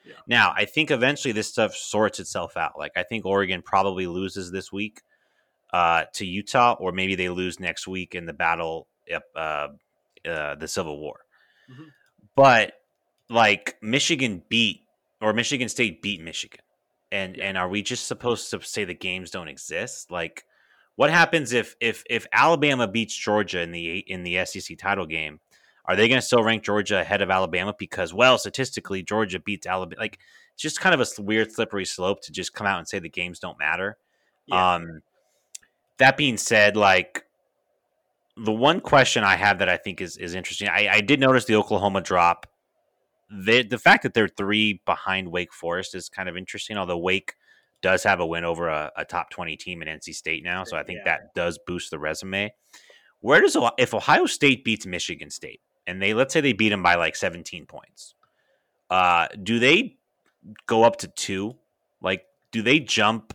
[0.04, 0.14] Yeah.
[0.26, 2.78] Now, I think eventually this stuff sorts itself out.
[2.78, 5.02] Like I think Oregon probably loses this week
[5.72, 8.88] uh, to Utah, or maybe they lose next week in the battle,
[9.36, 9.68] uh,
[10.26, 11.20] uh, the Civil War.
[11.70, 11.88] Mm-hmm.
[12.34, 12.72] But
[13.28, 14.80] like Michigan beat
[15.20, 16.64] or Michigan State beat Michigan,
[17.12, 17.44] and yeah.
[17.44, 20.10] and are we just supposed to say the games don't exist?
[20.10, 20.44] Like
[20.98, 25.38] what happens if if if Alabama beats Georgia in the in the SEC title game?
[25.84, 29.64] Are they going to still rank Georgia ahead of Alabama because, well, statistically, Georgia beats
[29.64, 30.00] Alabama?
[30.00, 30.18] Like,
[30.54, 33.08] it's just kind of a weird, slippery slope to just come out and say the
[33.08, 33.96] games don't matter.
[34.46, 34.74] Yeah.
[34.74, 35.02] Um,
[35.98, 37.22] that being said, like
[38.36, 41.44] the one question I have that I think is is interesting, I, I did notice
[41.44, 42.48] the Oklahoma drop.
[43.30, 46.76] The the fact that they're three behind Wake Forest is kind of interesting.
[46.76, 47.34] Although Wake
[47.82, 50.64] does have a win over a, a top 20 team in NC State now.
[50.64, 51.12] So I think yeah.
[51.12, 52.52] that does boost the resume.
[53.20, 56.82] Where does if Ohio State beats Michigan State and they let's say they beat them
[56.82, 58.14] by like 17 points,
[58.90, 59.98] uh, do they
[60.66, 61.56] go up to two?
[62.00, 63.34] Like, do they jump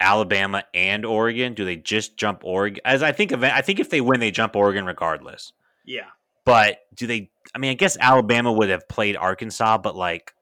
[0.00, 1.54] Alabama and Oregon?
[1.54, 2.80] Do they just jump Oregon?
[2.84, 5.52] As I think of, I think if they win, they jump Oregon regardless.
[5.84, 6.06] Yeah.
[6.44, 7.30] But do they?
[7.54, 10.33] I mean, I guess Alabama would have played Arkansas, but like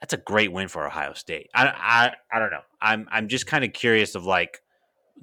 [0.00, 1.50] that's a great win for Ohio State.
[1.54, 2.62] I I, I don't know.
[2.80, 4.62] I'm I'm just kind of curious of like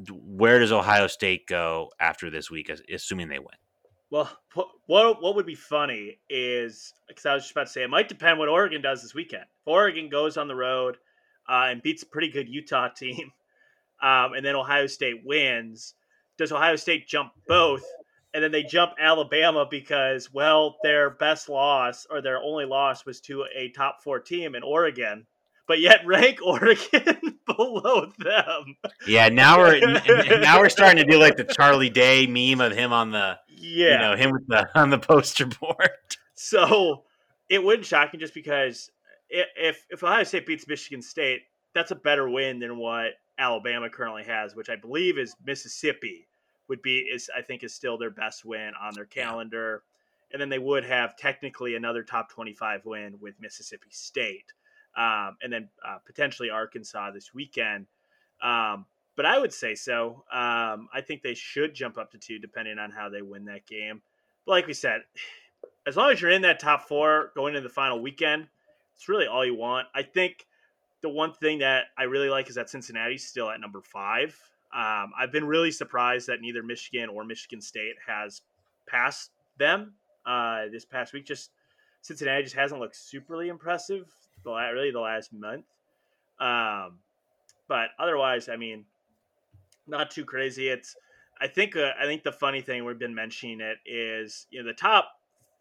[0.10, 3.48] where does Ohio State go after this week, assuming they win.
[4.10, 4.30] Well,
[4.86, 8.08] what what would be funny is because I was just about to say it might
[8.08, 9.44] depend what Oregon does this weekend.
[9.44, 10.98] If Oregon goes on the road
[11.50, 13.32] uh, and beats a pretty good Utah team,
[14.02, 15.96] um, and then Ohio State wins,
[16.38, 17.84] does Ohio State jump both?
[18.38, 23.20] And then they jump Alabama because, well, their best loss or their only loss was
[23.22, 25.26] to a top four team in Oregon
[25.68, 28.78] but yet rank Oregon below them.
[29.08, 29.80] Yeah, now we're
[30.40, 33.94] now we're starting to do like the Charlie Day meme of him on the yeah,
[33.94, 35.90] you know, him with the on the poster board.
[36.36, 37.04] So
[37.50, 38.90] it wouldn't shock me just because
[39.30, 41.42] if if Ohio State beats Michigan State,
[41.74, 46.28] that's a better win than what Alabama currently has, which I believe is Mississippi
[46.68, 49.84] would be is I think is still their best win on their calendar.
[49.84, 50.34] Yeah.
[50.34, 54.52] And then they would have technically another top 25 win with Mississippi State
[54.98, 57.86] um, and then uh, potentially Arkansas this weekend.
[58.42, 60.24] Um, but I would say so.
[60.32, 63.66] Um, I think they should jump up to two, depending on how they win that
[63.66, 64.02] game.
[64.46, 65.02] But like we said,
[65.86, 68.48] as long as you're in that top four going into the final weekend,
[68.96, 69.88] it's really all you want.
[69.94, 70.46] I think
[71.02, 74.38] the one thing that I really like is that Cincinnati's still at number five.
[74.74, 78.42] Um, I've been really surprised that neither Michigan or Michigan State has
[78.88, 79.94] passed them
[80.26, 81.26] uh, this past week.
[81.26, 81.52] Just
[82.02, 84.08] Cincinnati just hasn't looked superly impressive
[84.44, 85.66] the really the last month.
[86.40, 87.00] Um,
[87.68, 88.86] but otherwise, I mean,
[89.88, 90.70] not too crazy.
[90.70, 90.96] It's
[91.40, 94.68] I think uh, I think the funny thing we've been mentioning it is you know
[94.68, 95.12] the top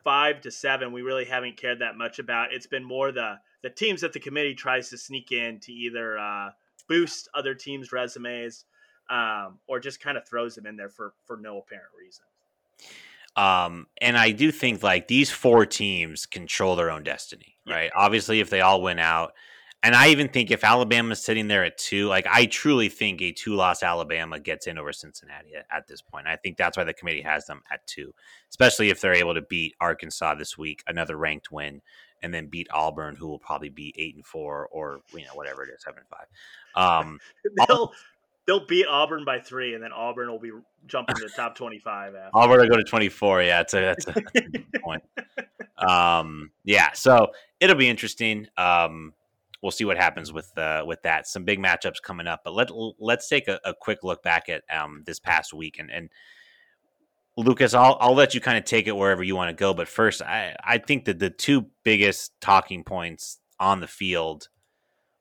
[0.05, 2.53] five to seven we really haven't cared that much about.
[2.53, 6.19] It's been more the the teams that the committee tries to sneak in to either
[6.19, 6.51] uh,
[6.89, 8.65] boost other teams' resumes
[9.11, 12.25] um, or just kind of throws them in there for for no apparent reason.
[13.37, 17.75] Um, and I do think like these four teams control their own destiny, yeah.
[17.75, 17.91] right?
[17.95, 19.33] Obviously, if they all win out,
[19.83, 23.33] and I even think if Alabama's sitting there at two, like I truly think a
[23.33, 26.27] two loss Alabama gets in over Cincinnati at, at, this point.
[26.27, 28.15] I think that's why the committee has them at two,
[28.49, 31.83] especially if they're able to beat Arkansas this week, another ranked win,
[32.23, 35.63] and then beat Auburn, who will probably be eight and four or you know whatever
[35.63, 36.27] it is, seven and five.
[36.75, 37.21] Um,
[37.69, 37.93] they'll
[38.47, 40.53] they'll beat Auburn by three, and then Auburn will be
[40.87, 42.15] jumping to the top twenty-five.
[42.15, 42.31] After.
[42.35, 43.43] Auburn will go to twenty-four.
[43.43, 45.03] Yeah, that's a that's a, that's a point.
[45.79, 48.47] Um, yeah, so it'll be interesting.
[48.57, 49.13] Um,
[49.63, 51.27] we'll see what happens with uh, with that.
[51.27, 54.63] Some big matchups coming up, but let let's take a, a quick look back at
[54.75, 56.11] um, this past week and and.
[57.39, 59.89] Lucas, I'll I'll let you kind of take it wherever you want to go, but
[59.89, 64.49] first, I I think that the two biggest talking points on the field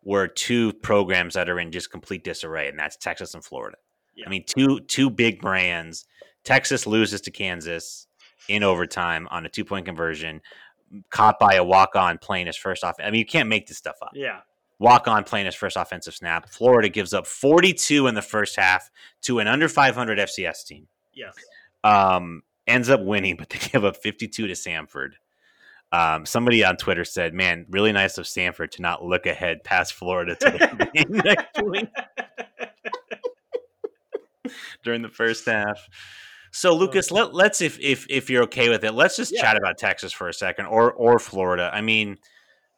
[0.06, 3.78] were two programs that are in just complete disarray, and that's Texas and Florida.
[4.16, 4.28] Yeah.
[4.28, 6.06] I mean, two two big brands.
[6.46, 8.08] Texas loses to Kansas
[8.48, 10.42] in overtime on a two point conversion,
[11.10, 12.96] caught by a walk on playing his first off.
[13.00, 14.12] I mean, you can't make this stuff up.
[14.14, 14.42] Yeah.
[14.78, 16.50] Walk on playing his first offensive snap.
[16.50, 18.92] Florida gives up 42 in the first half
[19.22, 20.88] to an under 500 FCS team.
[21.14, 21.34] Yes.
[21.84, 25.12] Um, ends up winning, but they give up 52 to Samford.
[25.92, 29.94] Um, somebody on Twitter said, "Man, really nice of Samford to not look ahead past
[29.94, 31.90] Florida to the next week
[34.84, 35.88] during the first half."
[36.52, 39.42] So, Lucas, let, us if if if you're okay with it, let's just yeah.
[39.42, 41.70] chat about Texas for a second, or or Florida.
[41.74, 42.18] I mean,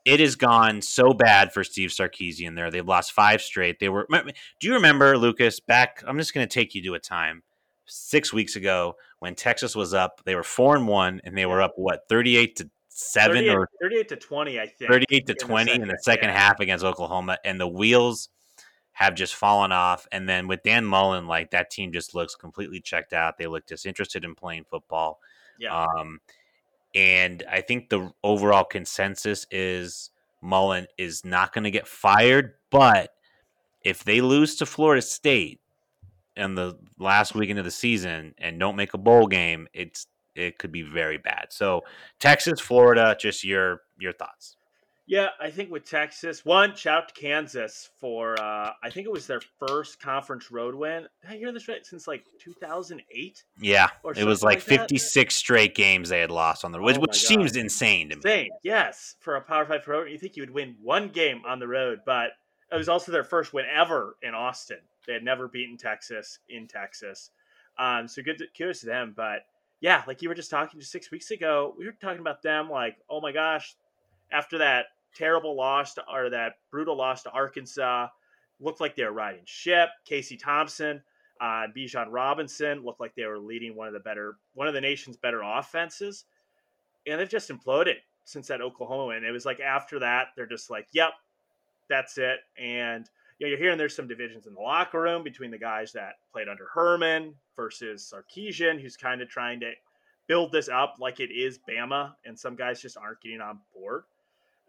[0.03, 2.71] it has gone so bad for Steve Sarkisian there.
[2.71, 3.79] They've lost five straight.
[3.79, 4.07] They were.
[4.09, 5.59] Do you remember, Lucas?
[5.59, 7.43] Back, I'm just going to take you to a time
[7.85, 10.21] six weeks ago when Texas was up.
[10.25, 13.69] They were four and one, and they were up what 38 to seven 38, or
[13.79, 14.91] 38 to 20, I think.
[14.91, 16.37] 38 to 20 in the second, yeah.
[16.37, 17.37] half against Oklahoma.
[17.45, 18.29] And the wheels
[18.93, 20.07] have just fallen off.
[20.11, 23.37] And then with Dan Mullen, like that team just looks completely checked out.
[23.37, 25.19] They look disinterested in playing football.
[25.59, 25.85] Yeah.
[25.85, 26.19] Um,
[26.95, 30.09] and I think the overall consensus is
[30.41, 32.55] Mullen is not going to get fired.
[32.71, 33.11] But
[33.83, 35.61] if they lose to Florida State
[36.35, 40.57] in the last weekend of the season and don't make a bowl game, it's it
[40.57, 41.47] could be very bad.
[41.49, 41.83] So
[42.19, 44.57] Texas, Florida, just your your thoughts.
[45.09, 49.11] Yeah, I think with Texas, one shout out to Kansas for uh, I think it
[49.11, 51.07] was their first conference road win.
[51.21, 51.85] Did I hear this right?
[51.85, 53.43] Since like 2008.
[53.61, 56.99] Yeah, it was like, like 56 straight games they had lost on the road, oh
[56.99, 58.19] which, seems insane to me.
[58.19, 60.11] Insane, yes, for a Power Five road.
[60.11, 62.31] You think you would win one game on the road, but
[62.69, 64.79] it was also their first win ever in Austin.
[65.07, 67.31] They had never beaten Texas in Texas.
[67.79, 69.13] Um, so good, to, kudos to them.
[69.15, 69.43] But
[69.79, 72.69] yeah, like you were just talking just six weeks ago, we were talking about them
[72.69, 73.75] like, oh my gosh,
[74.31, 78.07] after that terrible loss to, or that brutal loss to Arkansas,
[78.59, 79.89] looked like they were riding ship.
[80.05, 81.01] Casey Thompson,
[81.39, 84.81] uh, Bijan Robinson looked like they were leading one of the better, one of the
[84.81, 86.25] nation's better offenses,
[87.05, 89.23] and they've just imploded since that Oklahoma win.
[89.23, 91.11] It was like after that, they're just like, yep,
[91.87, 93.09] that's it, and
[93.39, 96.15] you know, you're hearing there's some divisions in the locker room between the guys that
[96.31, 99.71] played under Herman versus Sarkisian, who's kind of trying to
[100.27, 104.03] build this up like it is Bama, and some guys just aren't getting on board.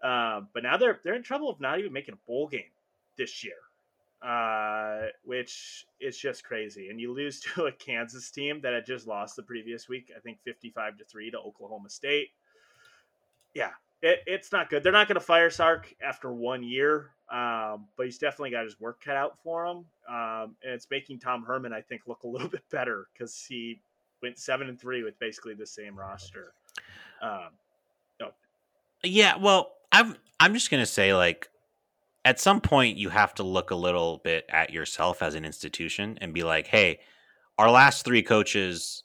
[0.03, 2.71] Uh, but now they're they're in trouble of not even making a bowl game
[3.17, 3.55] this year,
[4.23, 6.89] uh, which is just crazy.
[6.89, 10.21] And you lose to a Kansas team that had just lost the previous week, I
[10.21, 12.29] think fifty-five to three to Oklahoma State.
[13.55, 13.71] Yeah,
[14.03, 14.83] it, it's not good.
[14.83, 18.81] They're not going to fire Sark after one year, um, but he's definitely got his
[18.81, 19.85] work cut out for him.
[20.09, 23.81] Um, and it's making Tom Herman, I think, look a little bit better because he
[24.23, 26.53] went seven and three with basically the same roster.
[27.23, 27.51] Um.
[29.05, 31.49] Yeah, well, I'm I'm just gonna say like
[32.25, 36.19] at some point you have to look a little bit at yourself as an institution
[36.21, 36.99] and be like, hey,
[37.59, 39.05] our last three coaches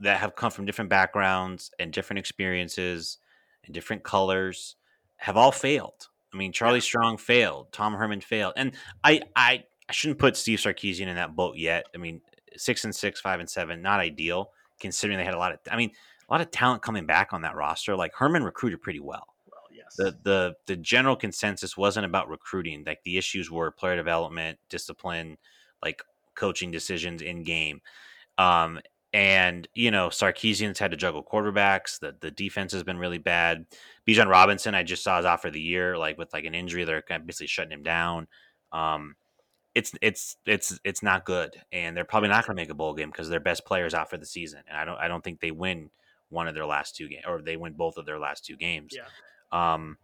[0.00, 3.18] that have come from different backgrounds and different experiences
[3.64, 4.76] and different colors
[5.16, 6.08] have all failed.
[6.32, 10.58] I mean, Charlie Strong failed, Tom Herman failed, and I I I shouldn't put Steve
[10.58, 11.86] Sarkisian in that boat yet.
[11.94, 12.20] I mean,
[12.56, 14.50] six and six, five and seven, not ideal
[14.80, 15.58] considering they had a lot of.
[15.70, 15.90] I mean,
[16.28, 17.96] a lot of talent coming back on that roster.
[17.96, 19.26] Like Herman recruited pretty well.
[19.50, 19.94] Well, yes.
[19.96, 22.84] The the the general consensus wasn't about recruiting.
[22.86, 25.38] Like the issues were player development, discipline,
[25.82, 26.02] like
[26.34, 27.80] coaching decisions in game.
[28.36, 28.80] Um,
[29.12, 31.98] and you know, Sarkisian's had to juggle quarterbacks.
[31.98, 33.66] The the defense has been really bad.
[34.06, 36.84] Bijan Robinson, I just saw is out for the year, like with like an injury.
[36.84, 38.26] They're basically shutting him down.
[38.72, 39.16] Um,
[39.74, 42.94] it's it's it's it's not good, and they're probably not going to make a bowl
[42.94, 45.40] game because their best players out for the season, and I don't I don't think
[45.40, 45.90] they win
[46.30, 48.94] one of their last two games, or they win both of their last two games.
[48.94, 49.74] Yeah.
[49.74, 49.96] Um,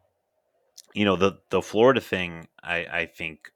[0.94, 3.52] you know the the Florida thing, I I think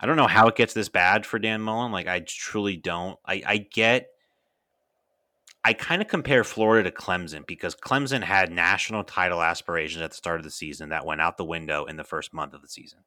[0.00, 1.92] I don't know how it gets this bad for Dan Mullen.
[1.92, 3.18] Like I truly don't.
[3.24, 4.08] I I get
[5.64, 10.16] I kind of compare Florida to Clemson because Clemson had national title aspirations at the
[10.16, 12.68] start of the season that went out the window in the first month of the
[12.68, 12.98] season.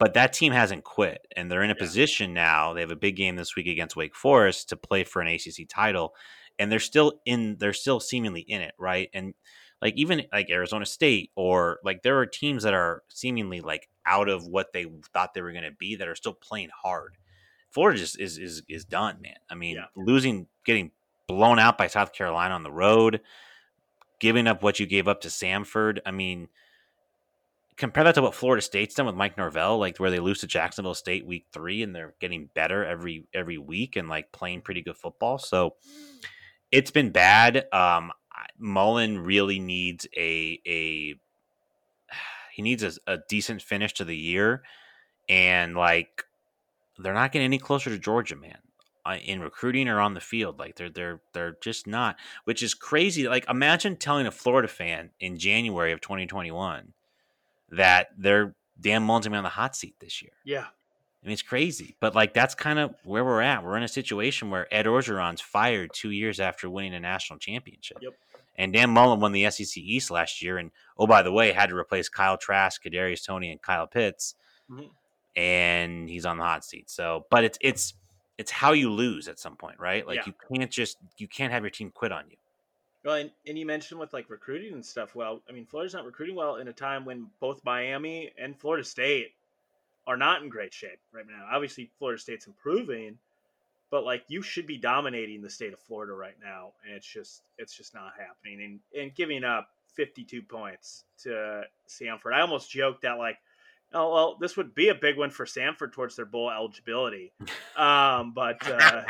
[0.00, 1.84] But that team hasn't quit, and they're in a yeah.
[1.84, 2.72] position now.
[2.72, 5.68] They have a big game this week against Wake Forest to play for an ACC
[5.68, 6.14] title,
[6.58, 7.56] and they're still in.
[7.58, 9.08] They're still seemingly in it, right?
[9.14, 9.34] And
[9.80, 14.28] like even like Arizona State, or like there are teams that are seemingly like out
[14.28, 17.16] of what they thought they were going to be that are still playing hard.
[17.70, 19.36] Florida just is is is done, man.
[19.50, 19.86] I mean, yeah.
[19.96, 20.92] losing, getting
[21.28, 23.20] blown out by South Carolina on the road,
[24.18, 26.00] giving up what you gave up to Samford.
[26.04, 26.48] I mean,
[27.76, 30.46] compare that to what Florida State's done with Mike Norvell, like where they lose to
[30.48, 34.82] Jacksonville State week three and they're getting better every every week and like playing pretty
[34.82, 35.38] good football.
[35.38, 35.76] So
[36.72, 37.66] it's been bad.
[37.72, 38.10] Um,
[38.58, 41.14] Mullen really needs a a
[42.52, 44.62] he needs a, a decent finish to the year,
[45.28, 46.24] and like
[46.98, 48.58] they're not getting any closer to Georgia, man
[49.16, 50.58] in recruiting or on the field.
[50.58, 53.28] Like they're they're they're just not, which is crazy.
[53.28, 56.92] Like imagine telling a Florida fan in January of 2021
[57.70, 60.32] that they're Dan Mullen's gonna be on the hot seat this year.
[60.44, 60.66] Yeah.
[61.22, 63.64] I mean, it's crazy, but like that's kind of where we're at.
[63.64, 67.98] We're in a situation where Ed Orgeron's fired two years after winning a national championship.
[68.00, 68.14] Yep.
[68.56, 71.70] And Dan Mullen won the SEC East last year, and oh by the way, had
[71.70, 74.34] to replace Kyle Trask, Kadarius Toney, and Kyle Pitts,
[74.70, 74.86] mm-hmm.
[75.36, 76.90] and he's on the hot seat.
[76.90, 77.94] So, but it's it's
[78.38, 80.06] it's how you lose at some point, right?
[80.06, 80.22] Like yeah.
[80.26, 82.36] you can't just you can't have your team quit on you.
[83.04, 85.14] Well, and, and you mentioned with like recruiting and stuff.
[85.14, 88.84] Well, I mean, Florida's not recruiting well in a time when both Miami and Florida
[88.84, 89.32] State
[90.06, 91.46] are not in great shape right now.
[91.50, 93.18] Obviously, Florida State's improving,
[93.90, 97.42] but like you should be dominating the state of Florida right now, and it's just
[97.58, 98.80] it's just not happening.
[98.94, 103.38] And and giving up 52 points to Samford, I almost joked that like
[103.94, 107.32] Oh well, this would be a big one for Samford towards their bowl eligibility,
[107.76, 109.02] um, but uh,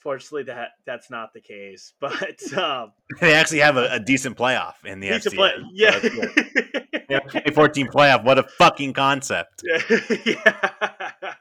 [0.00, 1.92] fortunately that that's not the case.
[2.00, 5.98] But um, they actually have a, a, decent playoff in the decent play, yeah.
[7.10, 8.24] yeah, 2014 playoff.
[8.24, 9.62] What a fucking concept!
[10.24, 11.34] yeah.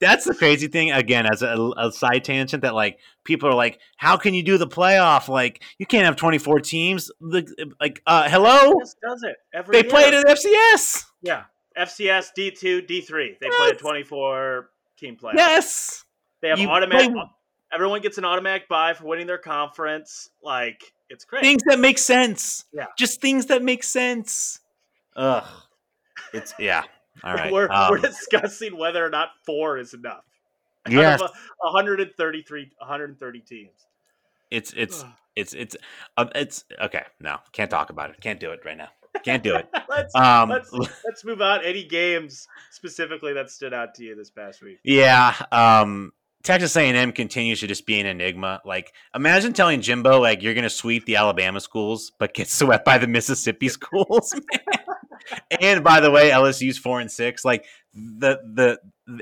[0.00, 0.92] That's the crazy thing.
[0.92, 4.56] Again, as a, a, side tangent, that like people are like, "How can you do
[4.56, 5.28] the playoff?
[5.28, 9.36] Like, you can't have 24 teams." The, like, uh, hello, does it?
[9.52, 9.90] Every they year.
[9.90, 11.04] played at FCS.
[11.22, 11.44] Yeah,
[11.76, 13.36] FCS D two D three.
[13.40, 13.56] They yes.
[13.56, 15.34] play a twenty four team playoff.
[15.34, 16.04] Yes,
[16.40, 17.12] they have you automatic.
[17.12, 17.24] Play...
[17.72, 20.30] Everyone gets an automatic buy for winning their conference.
[20.42, 21.46] Like it's crazy.
[21.46, 22.64] Things that make sense.
[22.72, 24.60] Yeah, just things that make sense.
[25.16, 25.44] Ugh,
[26.32, 26.82] it's yeah.
[27.24, 30.24] All right, we're um, we're discussing whether or not four is enough.
[30.88, 31.20] Yes,
[31.58, 33.70] 133, 130 teams.
[34.50, 35.04] It's it's
[35.36, 35.76] it's it's
[36.16, 37.04] uh, it's okay.
[37.20, 38.20] No, can't talk about it.
[38.20, 38.88] Can't do it right now.
[39.24, 39.68] Can't do it.
[39.88, 40.72] let's, um, let's,
[41.04, 41.64] let's move on.
[41.64, 44.78] Any games specifically that stood out to you this past week?
[44.84, 45.34] Yeah.
[45.52, 48.60] Um, Texas A&M continues to just be an enigma.
[48.64, 52.84] Like, imagine telling Jimbo like you're going to sweep the Alabama schools, but get swept
[52.84, 54.34] by the Mississippi schools.
[55.60, 57.44] and by the way, LSU's four and six.
[57.44, 58.78] Like the the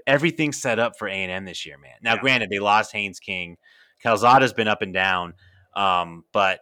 [0.06, 1.94] everything's set up for A&M this year, man.
[2.02, 2.20] Now, yeah.
[2.20, 3.56] granted, they lost Haynes King.
[4.02, 5.34] Calzada's been up and down.
[5.74, 6.60] Um, but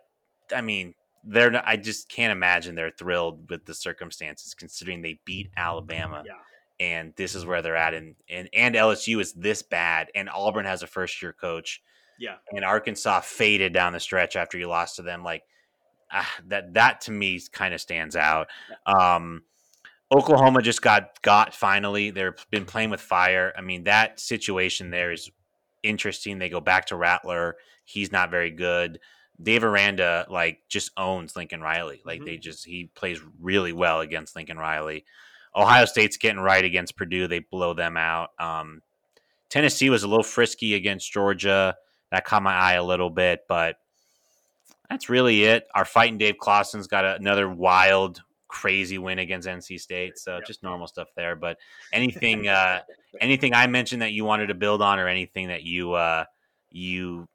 [0.55, 0.95] I mean,
[1.27, 6.23] they're not, I just can't imagine they're thrilled with the circumstances considering they beat Alabama.
[6.27, 6.35] Yeah.
[6.79, 10.67] And this is where they're at, and, and and LSU is this bad, and Auburn
[10.67, 11.83] has a first year coach,
[12.19, 12.35] Yeah.
[12.53, 15.25] and Arkansas faded down the stretch after you lost to them.
[15.25, 15.43] Like
[16.13, 18.49] ah, that, that to me kind of stands out.
[18.85, 19.43] Um,
[20.13, 22.11] Oklahoma just got got finally.
[22.11, 23.53] They've been playing with fire.
[23.57, 25.31] I mean, that situation there is
[25.83, 26.39] interesting.
[26.39, 27.57] They go back to Rattler.
[27.85, 29.01] He's not very good.
[29.43, 32.01] Dave Aranda like just owns Lincoln Riley.
[32.05, 32.25] Like Mhm.
[32.25, 35.05] they just he plays really well against Lincoln Riley.
[35.55, 37.27] Ohio State's getting right against Purdue.
[37.29, 38.31] They blow them out.
[38.39, 38.83] Um,
[39.49, 41.77] Tennessee was a little frisky against Georgia.
[42.11, 43.77] That caught my eye a little bit, but
[44.89, 45.67] that's really it.
[45.75, 50.19] Our fighting Dave Clawson's got another wild, crazy win against NC State.
[50.19, 50.47] So Yep.
[50.47, 51.35] just normal stuff there.
[51.37, 51.59] But
[51.93, 52.83] anything, uh,
[53.21, 56.25] anything I mentioned that you wanted to build on, or anything that you uh,
[56.71, 57.29] you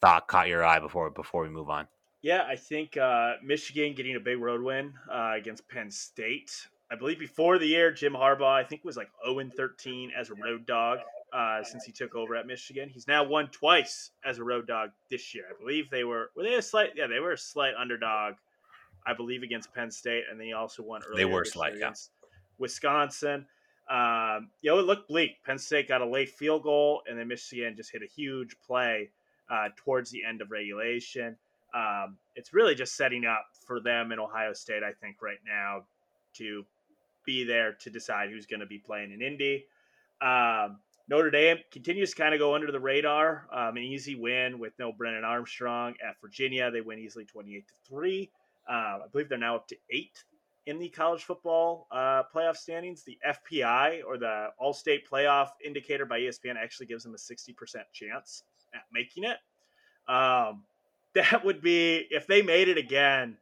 [0.00, 1.86] thought caught your eye before before we move on?
[2.22, 6.66] Yeah, I think uh, Michigan getting a big road win uh, against Penn State.
[6.90, 10.34] I believe before the year, Jim Harbaugh, I think, was like 0 13 as a
[10.34, 10.98] road dog
[11.32, 12.88] uh, since he took over at Michigan.
[12.88, 15.44] He's now won twice as a road dog this year.
[15.50, 18.34] I believe they were were they a slight yeah they were a slight underdog,
[19.06, 21.26] I believe against Penn State, and then he also won earlier.
[21.26, 21.78] They were slight, yeah.
[21.78, 22.10] against
[22.58, 23.46] Wisconsin.
[23.88, 25.42] Um, you know, it looked bleak.
[25.44, 29.10] Penn State got a late field goal, and then Michigan just hit a huge play
[29.50, 31.36] uh, towards the end of regulation.
[31.74, 35.84] Um, it's really just setting up for them in Ohio State, I think, right now
[36.34, 36.64] to
[37.24, 39.66] be there to decide who's going to be playing in Indy.
[40.20, 40.78] Um,
[41.08, 43.46] Notre Dame continues to kind of go under the radar.
[43.52, 46.70] Um, an easy win with no Brennan Armstrong at Virginia.
[46.70, 48.30] They win easily 28 to 3.
[48.68, 50.24] Um, I believe they're now up to eight
[50.66, 53.04] in the college football uh, playoff standings.
[53.04, 57.54] The FPI or the All State Playoff Indicator by ESPN actually gives them a 60%
[57.92, 58.42] chance
[58.76, 59.38] at making it.
[60.08, 60.64] Um,
[61.14, 63.36] that would be if they made it again.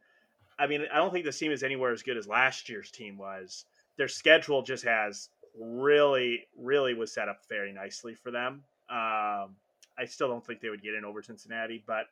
[0.57, 3.17] I mean, I don't think this team is anywhere as good as last year's team
[3.17, 3.65] was.
[3.97, 5.29] Their schedule just has
[5.59, 8.63] really, really was set up very nicely for them.
[8.89, 9.55] Um,
[9.97, 12.05] I still don't think they would get in over Cincinnati, but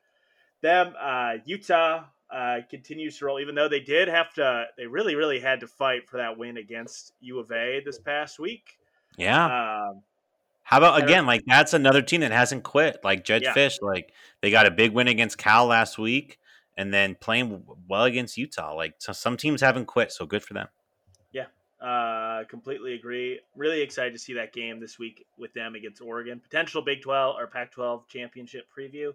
[0.61, 3.39] them uh, Utah uh, continues to roll.
[3.39, 6.57] Even though they did have to, they really, really had to fight for that win
[6.57, 8.77] against U of A this past week.
[9.17, 9.45] Yeah.
[9.45, 10.01] Um,
[10.73, 11.27] How about again?
[11.27, 12.97] Like that's another team that hasn't quit.
[13.03, 13.53] Like Jedd Yeah.
[13.53, 14.11] Fisch, like
[14.41, 16.39] they got a big win against Cal last week,
[16.75, 18.73] and then playing well against Utah.
[18.73, 20.67] Like so some teams haven't quit, so good for them.
[21.31, 21.45] Yeah,
[21.79, 23.39] uh, completely agree.
[23.55, 26.39] Really excited to see that game this week with them against Oregon.
[26.39, 29.09] Potential Big 12 or Pac 12 championship preview.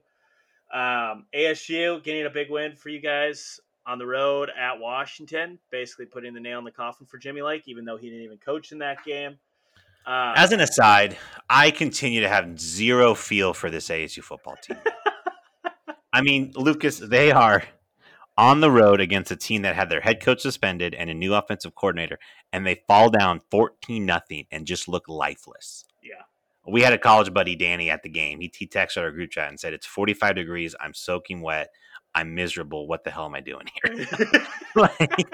[0.72, 6.06] Um, ASU getting a big win for you guys on the road at Washington, basically
[6.06, 8.70] putting the nail in the coffin for Jimmy Lake, even though he didn't even coach
[8.70, 9.38] in that game.
[10.08, 11.18] Uh, As an aside,
[11.50, 14.78] I continue to have zero feel for this ASU football team.
[16.12, 17.64] I mean, Lucas, they are
[18.38, 21.34] on the road against a team that had their head coach suspended and a new
[21.34, 22.18] offensive coordinator,
[22.52, 25.84] and they fall down 14 nothing and just look lifeless.
[26.02, 26.22] yeah.
[26.66, 28.40] We had a college buddy, Danny, at the game.
[28.40, 30.74] He, he texted our group chat and said, It's 45 degrees.
[30.80, 31.68] I'm soaking wet.
[32.14, 32.86] I'm miserable.
[32.86, 34.06] What the hell am I doing here?
[34.74, 35.28] like,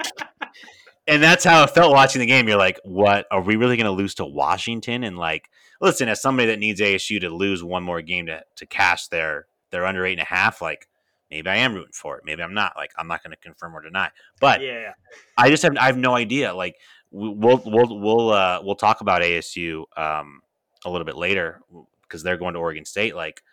[1.07, 2.47] and that's how it felt watching the game.
[2.47, 3.27] You're like, what?
[3.31, 5.03] Are we really going to lose to Washington?
[5.03, 5.49] And like,
[5.81, 9.47] listen, as somebody that needs ASU to lose one more game to, to cash their
[9.71, 10.87] their under eight and a half, like
[11.29, 12.23] maybe I am rooting for it.
[12.25, 12.73] Maybe I'm not.
[12.75, 14.09] Like, I'm not going to confirm or deny.
[14.39, 14.93] But yeah.
[15.37, 16.53] I just have I have no idea.
[16.53, 16.77] Like
[17.11, 20.41] we- we'll we'll we'll uh, we'll talk about ASU um,
[20.85, 21.61] a little bit later
[22.03, 23.15] because they're going to Oregon State.
[23.15, 23.43] Like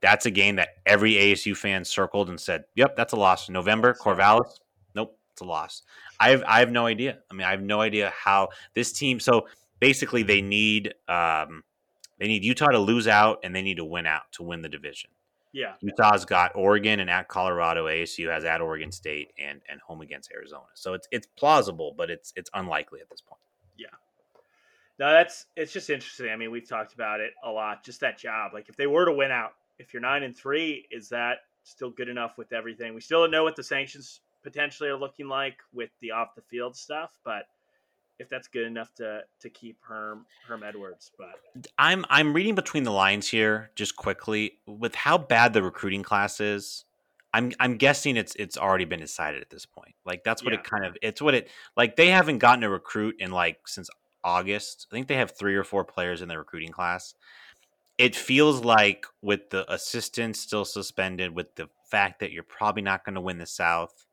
[0.00, 3.94] that's a game that every ASU fan circled and said, "Yep, that's a loss." November
[3.94, 4.58] Corvallis,
[4.94, 5.82] nope, it's a loss.
[6.24, 7.18] I have I have no idea.
[7.30, 9.20] I mean, I have no idea how this team.
[9.20, 9.46] So
[9.78, 11.62] basically, they need um,
[12.18, 14.70] they need Utah to lose out and they need to win out to win the
[14.70, 15.10] division.
[15.52, 15.74] Yeah.
[15.80, 17.86] Utah's got Oregon and at Colorado.
[17.86, 20.64] ASU has at Oregon State and and home against Arizona.
[20.72, 23.42] So it's it's plausible, but it's it's unlikely at this point.
[23.76, 23.88] Yeah.
[24.98, 26.30] No, that's it's just interesting.
[26.30, 27.84] I mean, we've talked about it a lot.
[27.84, 28.52] Just that job.
[28.54, 31.90] Like if they were to win out, if you're nine and three, is that still
[31.90, 32.94] good enough with everything?
[32.94, 36.42] We still don't know what the sanctions potentially are looking like with the off the
[36.42, 37.46] field stuff, but
[38.20, 41.34] if that's good enough to to keep Herm Herm Edwards, but
[41.78, 46.40] I'm I'm reading between the lines here just quickly with how bad the recruiting class
[46.40, 46.84] is.
[47.32, 49.96] I'm I'm guessing it's it's already been decided at this point.
[50.04, 50.60] Like that's what Yeah.
[50.60, 53.90] it kind of it's what it like they haven't gotten a recruit in like since
[54.22, 54.86] August.
[54.90, 57.14] I think they have 3 or 4 players in the recruiting class.
[57.98, 63.04] It feels like with the assistants still suspended with the fact that you're probably not
[63.04, 64.06] going to win the South.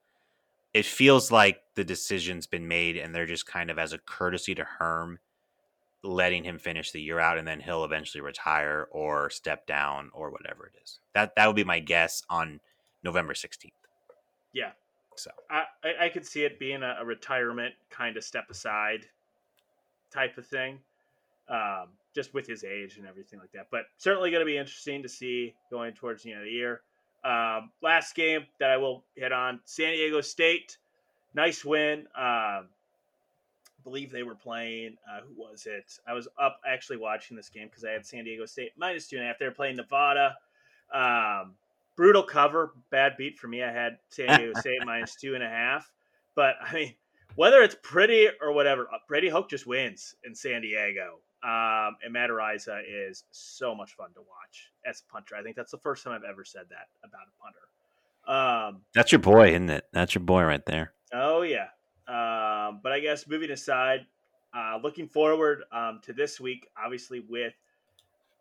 [0.74, 4.56] It feels like the decision's been made and they're just kind of as a courtesy
[4.56, 5.20] to Herm
[6.04, 10.32] letting him finish the year out and then he'll eventually retire or step down or
[10.32, 11.00] whatever it is.
[11.14, 12.60] That that would be my guess on
[13.04, 13.72] November 16th.
[14.54, 14.72] Yeah.
[15.16, 15.66] So I,
[16.00, 19.06] I, could see it being a, a retirement kind of step aside
[20.12, 20.80] type of thing,
[21.50, 23.68] um, just with his age and everything like that.
[23.72, 26.82] But certainly going to be interesting to see going towards the end of the year.
[27.24, 30.78] Um, last game that I will hit on San Diego State.
[31.34, 32.00] Nice win.
[32.16, 32.68] Um,
[33.82, 34.98] I believe they were playing.
[35.10, 36.00] Uh, who was it?
[36.08, 39.18] I was up actually watching this game because I had San Diego State minus two
[39.18, 39.40] and a half.
[39.40, 40.36] They were playing Nevada.
[40.94, 41.54] Um,
[41.96, 43.64] brutal cover, bad beat for me.
[43.64, 45.92] I had San Diego State minus two and a half.
[46.36, 46.94] But I mean,
[47.36, 51.20] whether it's pretty or whatever, uh, Brady Hoke just wins in San Diego.
[51.44, 52.30] Um, and Matt
[52.88, 55.36] is so much fun to watch as a punter.
[55.36, 57.60] I think that's the first time I've ever said that about a punter.
[58.28, 59.86] Um, that's your boy, isn't it?
[59.92, 60.94] That's your boy right there.
[61.14, 61.68] Oh yeah.
[62.08, 64.06] Um, but I guess moving aside,
[64.56, 67.54] uh, looking forward um, to this week, obviously with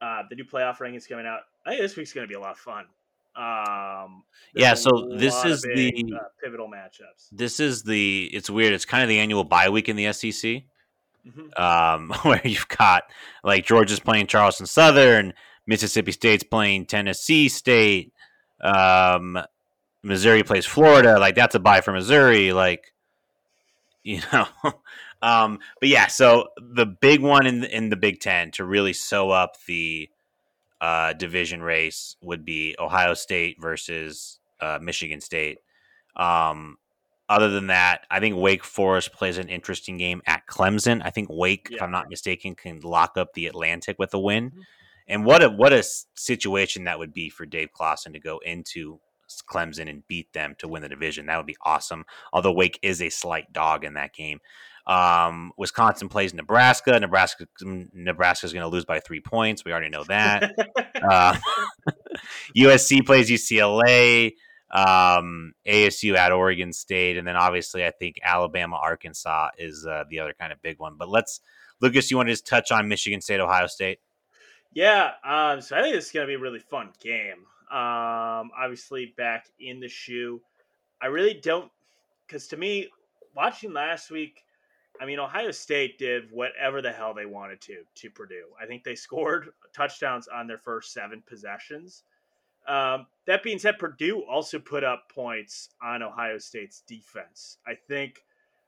[0.01, 1.41] uh, the new playoff rankings coming out.
[1.65, 2.85] I think this week's going to be a lot of fun.
[3.37, 4.25] Um,
[4.55, 7.29] yeah, so this is big, the uh, pivotal matchups.
[7.33, 8.29] This is the.
[8.33, 8.73] It's weird.
[8.73, 10.63] It's kind of the annual bye week in the SEC,
[11.37, 11.63] mm-hmm.
[11.63, 13.05] um, where you've got
[13.45, 15.33] like Georgia's playing Charleston Southern,
[15.67, 18.13] Mississippi State's playing Tennessee State,
[18.61, 19.39] um,
[20.03, 21.19] Missouri plays Florida.
[21.19, 22.53] Like that's a bye for Missouri.
[22.53, 22.93] Like
[24.03, 24.47] you know.
[25.23, 28.93] um, but yeah, so the big one in the, in the Big Ten to really
[28.93, 30.09] sew up the
[30.81, 35.59] uh, division race would be Ohio State versus uh, Michigan State.
[36.17, 36.79] Um,
[37.31, 41.01] other than that, I think Wake Forest plays an interesting game at Clemson.
[41.05, 41.77] I think Wake, yeah.
[41.77, 44.51] if I'm not mistaken, can lock up the Atlantic with a win.
[44.51, 44.61] Mm-hmm.
[45.07, 49.01] And what a what a situation that would be for Dave Clawson to go into
[49.49, 51.27] Clemson and beat them to win the division.
[51.27, 52.05] That would be awesome.
[52.33, 54.41] Although Wake is a slight dog in that game.
[54.87, 56.99] Um, Wisconsin plays Nebraska.
[56.99, 59.65] Nebraska Nebraska is going to lose by three points.
[59.65, 60.53] We already know that.
[61.09, 61.37] uh,
[62.57, 64.33] USC plays UCLA.
[64.73, 70.21] Um, ASU at Oregon State, and then obviously I think Alabama Arkansas is uh, the
[70.21, 70.95] other kind of big one.
[70.97, 71.41] But let's
[71.81, 73.99] Lucas, you want to just touch on Michigan State Ohio State?
[74.73, 77.47] Yeah, um, so I think this is going to be a really fun game.
[77.71, 80.41] Um, obviously, back in the shoe,
[81.03, 81.71] I really don't
[82.27, 82.89] because to me,
[83.35, 84.45] watching last week,
[85.01, 88.47] I mean, Ohio State did whatever the hell they wanted to to Purdue.
[88.61, 92.05] I think they scored touchdowns on their first seven possessions.
[92.71, 97.59] Um, that being said, Purdue also put up points on Ohio State's defense.
[97.67, 98.23] I think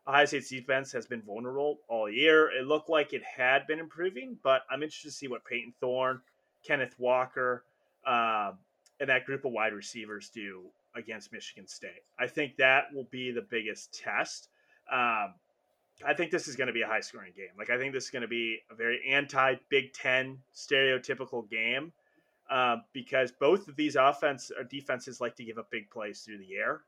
[0.09, 2.51] Ohio State's defense has been vulnerable all year.
[2.51, 6.21] It looked like it had been improving, but I'm interested to see what Payton Thorne,
[6.67, 7.63] Kenneth Walker,
[8.05, 8.59] um,
[8.99, 10.65] and that group of wide receivers do
[10.97, 12.03] against Michigan State.
[12.19, 14.49] I think that will be the biggest test.
[14.93, 15.35] Um,
[16.05, 17.55] I think this is going to be a high scoring game.
[17.57, 21.93] Like I think this is going to be a very anti Big Ten stereotypical game
[22.53, 26.37] uh, because both of these offense or defenses like to give up big plays through
[26.37, 26.83] the air,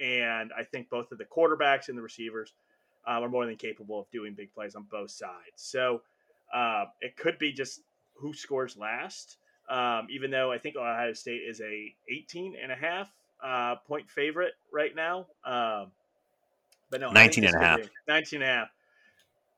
[0.00, 2.54] and I think both of the quarterbacks and the receivers
[3.06, 5.56] um, are more than capable of doing big plays on both sides.
[5.56, 6.00] So
[6.54, 7.82] uh, it could be just
[8.14, 9.36] who scores last.
[9.68, 13.12] Um, even though I think Ohio State is a 18 and a half
[13.44, 15.26] uh, point favorite right now.
[15.44, 15.92] Um,
[16.90, 17.80] but no, 19 and a half.
[18.08, 18.68] 19 and a half.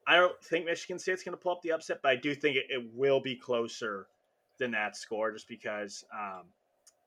[0.06, 2.56] I don't think Michigan State's going to pull up the upset, but I do think
[2.56, 4.08] it, it, will be closer
[4.62, 6.44] than that score just because, um,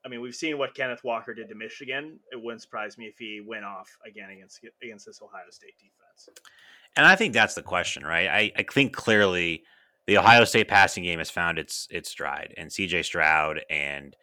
[0.06, 2.20] I mean, we've seen what Kenneth Walker did to Michigan.
[2.32, 6.40] It wouldn't surprise me if he went off again against against this Ohio State defense.
[6.96, 8.28] And I think that's the question, right?
[8.28, 9.64] I, I think clearly
[10.06, 13.04] the Ohio State passing game has found its its stride, and C.J.
[13.04, 14.16] Stroud and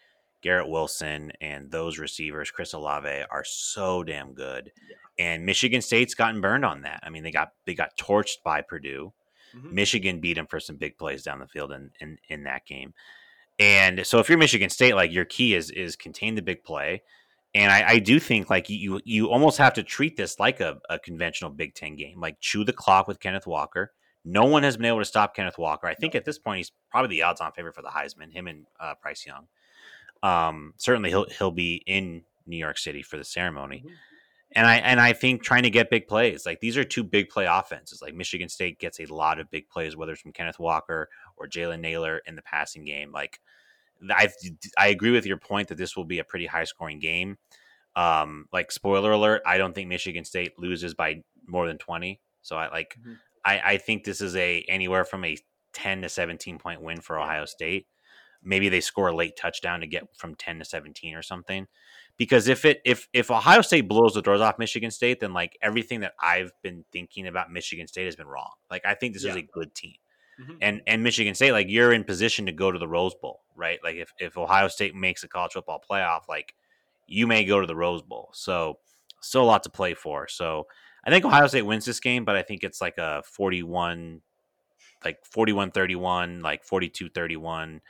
[0.43, 4.71] Garrett Wilson and those receivers, Chris Olave, are so damn good.
[4.89, 4.97] Yeah.
[5.27, 7.01] And Michigan State's gotten burned on that.
[7.03, 9.13] I mean, they got they got torched by Purdue.
[9.57, 9.75] Mm-hmm.
[9.75, 12.95] Michigan beat them for some big plays down the field in, in in that game.
[13.59, 17.03] And so if you're Michigan State, like your key is is contain the big play.
[17.55, 20.79] And I, I do think like you you almost have to treat this like a,
[20.89, 23.93] a conventional Big Ten game, like chew the clock with Kenneth Walker.
[24.25, 25.87] No one has been able to stop Kenneth Walker.
[25.87, 28.33] I think at this point he's probably the odds-on favorite for the Heisman.
[28.33, 29.49] Him and uh, Bryce Young.
[30.23, 33.85] Um, certainly he'll he'll be in New York City for the ceremony.
[34.55, 37.29] And I and I think trying to get big plays like these are two big
[37.29, 38.03] play offenses.
[38.03, 41.47] Like Michigan State gets a lot of big plays, whether it's from Kenneth Walker or
[41.49, 43.13] Jalen Nailor in the passing game.
[43.13, 43.41] Like
[44.11, 44.29] I
[44.77, 47.39] I agree with your point that this will be a pretty high scoring game.
[47.95, 52.21] Um, like spoiler alert, I don't think Michigan State loses by more than twenty.
[52.43, 53.15] So I like mm-hmm.
[53.45, 55.37] I, I think this is a anywhere from a
[55.73, 57.87] ten to seventeen point win for Ohio State.
[58.43, 61.67] Maybe they score a late touchdown to get from ten to seventeen or something
[62.17, 65.57] because if it if if Ohio State blows the doors off Michigan State, then like
[65.63, 68.53] everything that I've been thinking about Michigan State has been wrong.
[68.71, 69.31] Like I think this yeah.
[69.31, 69.95] is a good team.
[70.41, 70.53] Mm-hmm.
[70.61, 73.79] And and Michigan State, like you're in position to go to the Rose Bowl, right?
[73.83, 76.55] Like if, if Ohio State makes a college football playoff, like
[77.07, 78.31] you may go to the Rose Bowl.
[78.33, 78.79] So
[79.21, 80.29] still a lot to play for.
[80.29, 80.67] So
[81.05, 84.23] I think Ohio State wins this game, but I think it's like a 41
[85.05, 87.81] like 41-31, like 42-31,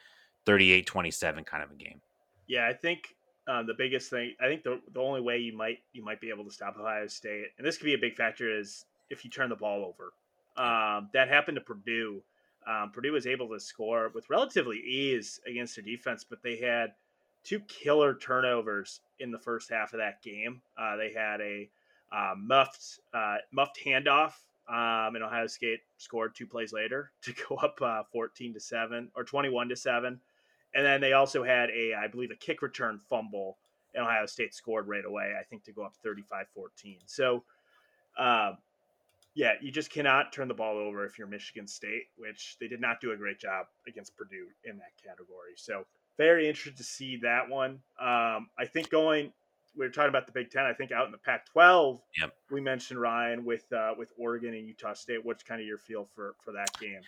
[0.47, 2.01] 38-27 kind of a game.
[2.47, 3.15] Yeah, I think
[3.49, 6.31] um, the biggest thing, I think the, the only way you might you might be
[6.31, 9.31] able to stop Ohio State, and this could be a big factor, is if you
[9.31, 10.13] turn the ball over.
[10.57, 12.23] Um, that happened to Purdue.
[12.67, 16.93] Um, Purdue was able to score with relatively ease against their defense, but they had
[17.45, 20.63] two killer turnovers in the first half of that game.
[20.79, 21.69] Uh, they had a
[22.13, 24.35] uh, muffed uh, muffed handoff,
[24.69, 29.11] um, and Ohio State scored two plays later to go up uh, fourteen to seven
[29.17, 30.21] or twenty one to seven,
[30.75, 33.59] and then they also had a I believe a kick return fumble,
[33.95, 35.33] and Ohio State scored right away.
[35.39, 36.99] I think to go up 35-14.
[37.07, 37.45] So.
[38.19, 38.53] Uh,
[39.35, 42.81] yeah, you just cannot turn the ball over if you're Michigan State, which they did
[42.81, 45.55] not do a great job against Purdue in that category.
[45.57, 45.87] So
[46.19, 47.81] very interested to see that one.
[47.99, 49.33] Um, I think going,
[49.77, 50.65] we were talking about the Big Ten.
[50.65, 52.35] I think out in the Pac-12, yep.
[52.51, 55.25] we mentioned Ryan with uh, with Oregon and Utah State.
[55.25, 57.01] What's kind of your feel for for that game?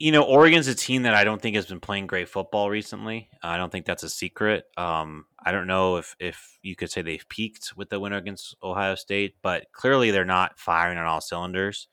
[0.00, 3.28] You know, Oregon's a team that I don't think has been playing great football recently.
[3.42, 4.64] I don't think that's a secret.
[4.76, 8.56] Um, I don't know if if you could say they've peaked with the win against
[8.62, 11.86] Ohio State, but clearly they're not firing on all cylinders.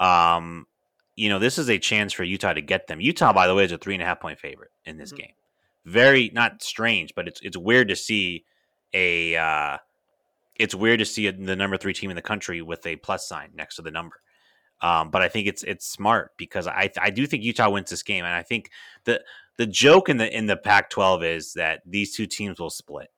[0.00, 0.66] Um,
[1.14, 3.00] you know, this is a chance for Utah to get them.
[3.00, 5.20] Utah, by the way, is a three and a half point favorite in this mm-hmm.
[5.22, 5.32] game
[5.86, 8.44] very not strange, but it's it's weird to see
[8.92, 9.78] a uh,
[10.56, 13.26] it's weird to see a, the number three team in the country with a plus
[13.26, 14.16] sign next to the number.
[14.80, 18.02] Um, but I think it's it's smart because I I do think Utah wins this
[18.02, 18.70] game, and I think
[19.04, 19.22] the
[19.56, 23.08] the joke in the in the Pac-12 is that these two teams will split.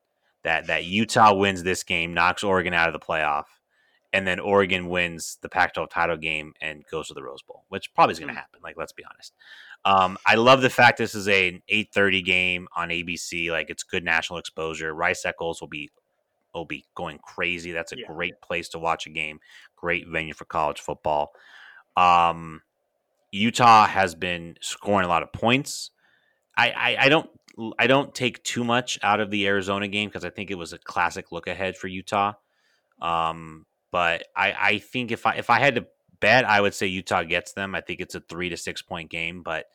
[0.45, 3.45] That that Utah wins this game, knocks Oregon out of the playoff,
[4.13, 7.93] and then Oregon wins the Pac-12 title game and goes to the Rose Bowl, which
[7.95, 8.39] probably is going to hmm.
[8.39, 8.61] happen.
[8.63, 9.35] Like, let's be honest.
[9.85, 13.51] Um, I love the fact this is a 8:30 game on ABC.
[13.51, 14.95] Like, it's good national exposure.
[14.95, 15.91] Rice Eccles will be
[16.55, 17.73] will be going crazy.
[17.73, 18.07] That's a yeah.
[18.07, 19.41] great place to watch a game.
[19.77, 21.33] Great venue for college football.
[21.97, 22.63] Um,
[23.31, 25.91] Utah has been scoring a lot of points.
[26.57, 27.31] I, I, I don't
[27.79, 30.73] I don't take too much out of the Arizona game because I think it was
[30.73, 32.35] a classic look ahead for Utah.
[33.03, 35.87] Um, but I, I think if I if I had to
[36.21, 37.75] bet, I would say Utah gets them.
[37.75, 39.67] I think it's a three to six point game, but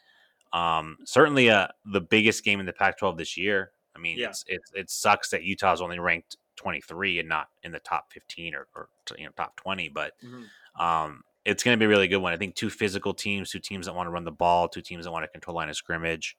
[0.54, 3.72] um, certainly uh, the biggest game in the Pac-12 this year.
[3.96, 4.30] I mean, yeah.
[4.30, 8.56] it's, it's it sucks that Utah's only ranked 23 and not in the top 15
[8.56, 10.82] or, or you know top 20, but mm-hmm.
[10.82, 12.34] um, it's going to be a really good one.
[12.34, 15.06] I think two physical teams, two teams that want to run the ball, two teams
[15.06, 16.38] that want to control line of scrimmage,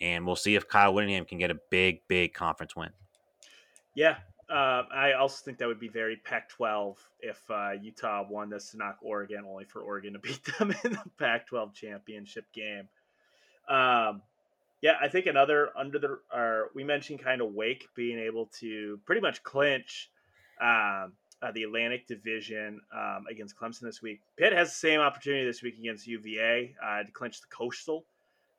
[0.00, 2.90] and we'll see if Kyle Whittingham can get a big, big conference win.
[3.94, 4.16] Yeah,
[4.50, 8.78] uh, I also think that would be very Pac-12 if uh, Utah won this to
[8.78, 12.88] knock Oregon, only for Oregon to beat them in the Pac-12 championship game.
[13.68, 14.22] Um,
[14.82, 18.98] yeah, I think another under the or we mentioned kind of Wake being able to
[19.06, 20.10] pretty much clinch
[20.60, 24.20] um, uh, the Atlantic Division um, against Clemson this week.
[24.36, 28.04] Pitt has the same opportunity this week against UVA uh, to clinch the Coastal.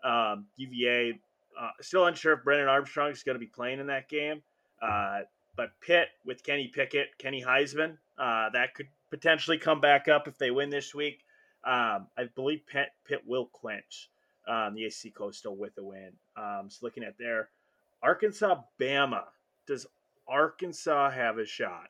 [0.04, 1.20] Um, UVA
[1.60, 4.42] uh, still unsure if Brennan Armstrong is going to be playing in that game.
[4.82, 5.22] Uh,
[5.56, 10.38] but Pitt with Kenny Pickett, Kenny Heisman, uh, that could potentially come back up if
[10.38, 11.20] they win this week.
[11.66, 14.10] Um, I believe Pitt, Pitt will clinch
[14.48, 16.12] um, the ACC Coastal with a win.
[16.36, 17.50] Um, so looking at there,
[18.02, 19.24] Arkansas, Bama.
[19.66, 19.86] Does
[20.28, 21.88] Arkansas have a shot?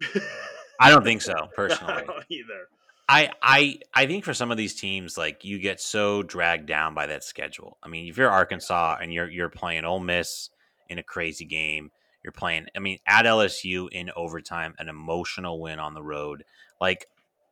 [0.80, 2.04] I don't think so, personally.
[2.28, 2.68] either.
[3.06, 6.94] I, I I think for some of these teams, like you get so dragged down
[6.94, 7.76] by that schedule.
[7.82, 10.48] I mean, if you're Arkansas and you're you're playing Ole Miss
[10.88, 11.90] in a crazy game,
[12.24, 16.44] you're playing, I mean, at LSU in overtime, an emotional win on the road.
[16.80, 17.06] Like,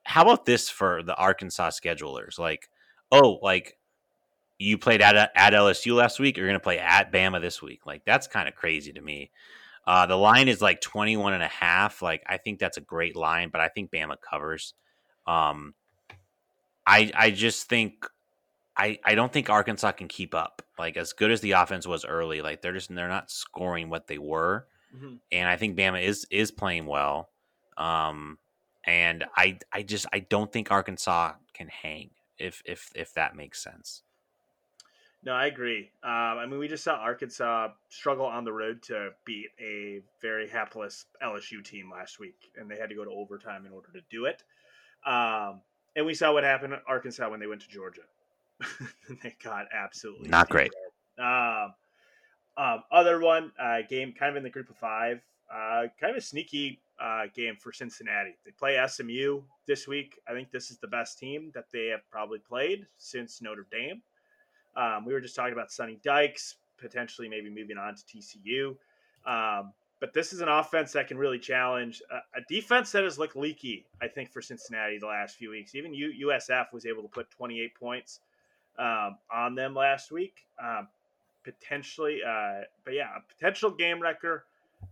[0.04, 2.38] how about this for the Arkansas schedulers?
[2.38, 2.70] Like,
[3.12, 3.76] oh, like
[4.62, 7.86] you played at at LSU last week, you're going to play at Bama this week.
[7.86, 9.30] Like, that's kind of crazy to me.
[9.86, 12.02] Uh, the line is like 21 and a half.
[12.02, 14.74] Like, I think that's a great line, but I think Bama covers.
[15.26, 15.74] Um,
[16.86, 18.06] I I just think
[18.76, 20.62] I, I don't think Arkansas can keep up.
[20.78, 24.06] Like as good as the offense was early, like they're just they're not scoring what
[24.06, 24.66] they were.
[24.94, 25.14] Mm-hmm.
[25.30, 27.30] And I think Bama is is playing well.
[27.76, 28.38] Um,
[28.84, 33.62] and I I just I don't think Arkansas can hang if if if that makes
[33.62, 34.02] sense.
[35.24, 35.90] No, I agree.
[36.02, 40.48] Um, I mean, we just saw Arkansas struggle on the road to beat a very
[40.48, 44.00] hapless LSU team last week, and they had to go to overtime in order to
[44.10, 44.42] do it.
[45.06, 45.60] Um,
[45.94, 48.02] and we saw what happened at Arkansas when they went to Georgia.
[49.22, 50.72] they got absolutely not great.
[51.18, 51.74] Um,
[52.56, 55.20] um, other one uh, game, kind of in the group of five,
[55.52, 58.36] uh, kind of a sneaky uh, game for Cincinnati.
[58.44, 60.18] They play SMU this week.
[60.28, 64.02] I think this is the best team that they have probably played since Notre Dame.
[64.76, 68.76] Um, we were just talking about Sonny Dykes potentially maybe moving on to TCU.
[69.24, 73.18] Um, but this is an offense that can really challenge a, a, defense that has
[73.18, 73.86] looked leaky.
[74.02, 75.76] I think for Cincinnati the last few weeks.
[75.76, 78.18] Even U, USF was able to put 28 points
[78.78, 80.44] um, on them last week.
[80.62, 80.88] Um,
[81.44, 84.44] potentially, uh, but yeah, a potential game wrecker.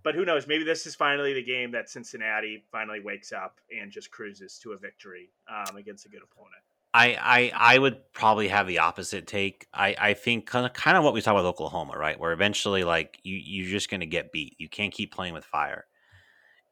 [0.05, 0.47] But who knows?
[0.47, 4.73] Maybe this is finally the game that Cincinnati finally wakes up and just cruises to
[4.73, 6.63] a victory um, against a good opponent.
[6.93, 9.69] I, I I would probably have the opposite take.
[9.73, 12.19] I, I think kind of kind of what we saw with Oklahoma, right?
[12.19, 14.57] Where eventually, like you you're just going to get beat.
[14.59, 15.87] You can't keep playing with fire.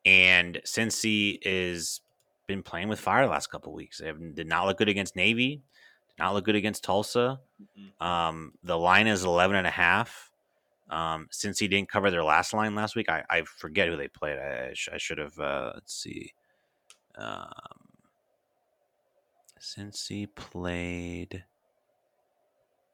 [0.05, 2.01] And Cincy is
[2.49, 3.99] been playing with fire the last couple weeks.
[3.99, 5.62] They have, did not look good against Navy.
[6.09, 7.39] Did not look good against Tulsa.
[7.62, 8.05] Mm-hmm.
[8.05, 10.31] Um, the line is 11 and a half.
[10.91, 14.39] Um, Cincy didn't cover their last line last week, I, I forget who they played.
[14.39, 15.39] I, I, sh- I should have.
[15.39, 16.33] Uh, let's see.
[17.16, 17.53] Um,
[19.61, 21.45] Cincy played,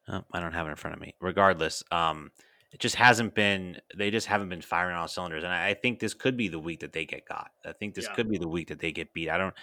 [0.08, 1.14] oh, I don't have it in front of me.
[1.20, 2.30] Regardless, um,
[2.72, 3.78] it just hasn't been.
[3.96, 6.48] They just haven't been firing on all cylinders, and I, I think this could be
[6.48, 7.52] the week that they get got.
[7.64, 8.14] I think this yeah.
[8.14, 9.30] could be the week that they get beat.
[9.30, 9.54] I don't,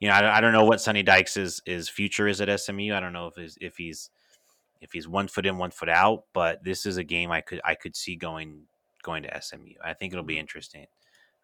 [0.00, 2.92] you know, I, I don't know what Sonny Dykes' is, is future is at SMU.
[2.92, 4.10] I don't know if he's, if he's
[4.80, 6.24] if he's one foot in, one foot out.
[6.34, 8.64] But this is a game I could I could see going
[9.02, 9.74] going to SMU.
[9.82, 10.40] I think it'll be mm-hmm.
[10.40, 10.86] interesting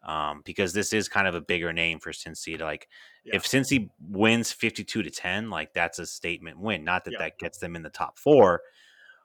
[0.04, 2.58] um, because this is kind of a bigger name for Cincy.
[2.58, 2.88] To like,
[3.24, 3.36] yeah.
[3.36, 6.84] if Cincy wins fifty-two to ten, like that's a statement win.
[6.84, 7.18] Not that yeah.
[7.20, 8.60] that gets them in the top four.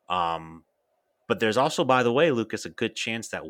[0.09, 0.63] Um,
[1.27, 3.43] but there's also, by the way, Lucas, a good chance that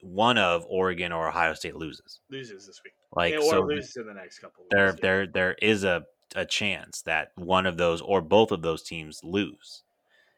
[0.00, 2.20] one of Oregon or Ohio State loses.
[2.30, 3.60] Loses this week, like yeah, so.
[3.62, 4.64] Loses in the next couple.
[4.70, 6.04] There, weeks, there, there is a
[6.36, 9.82] a chance that one of those or both of those teams lose.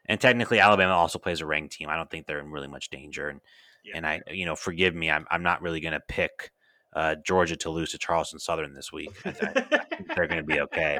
[0.09, 1.89] And technically, Alabama also plays a ranked team.
[1.89, 3.27] I don't think they're in really much danger.
[3.27, 3.41] And
[3.87, 3.97] yeah.
[3.97, 6.51] And I, you know, forgive me, I'm, I'm not really going to pick
[6.93, 9.11] uh, Georgia to lose to Charleston Southern this week.
[9.25, 9.85] I, I,
[10.15, 10.99] they're going to be okay.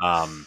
[0.00, 0.46] Um,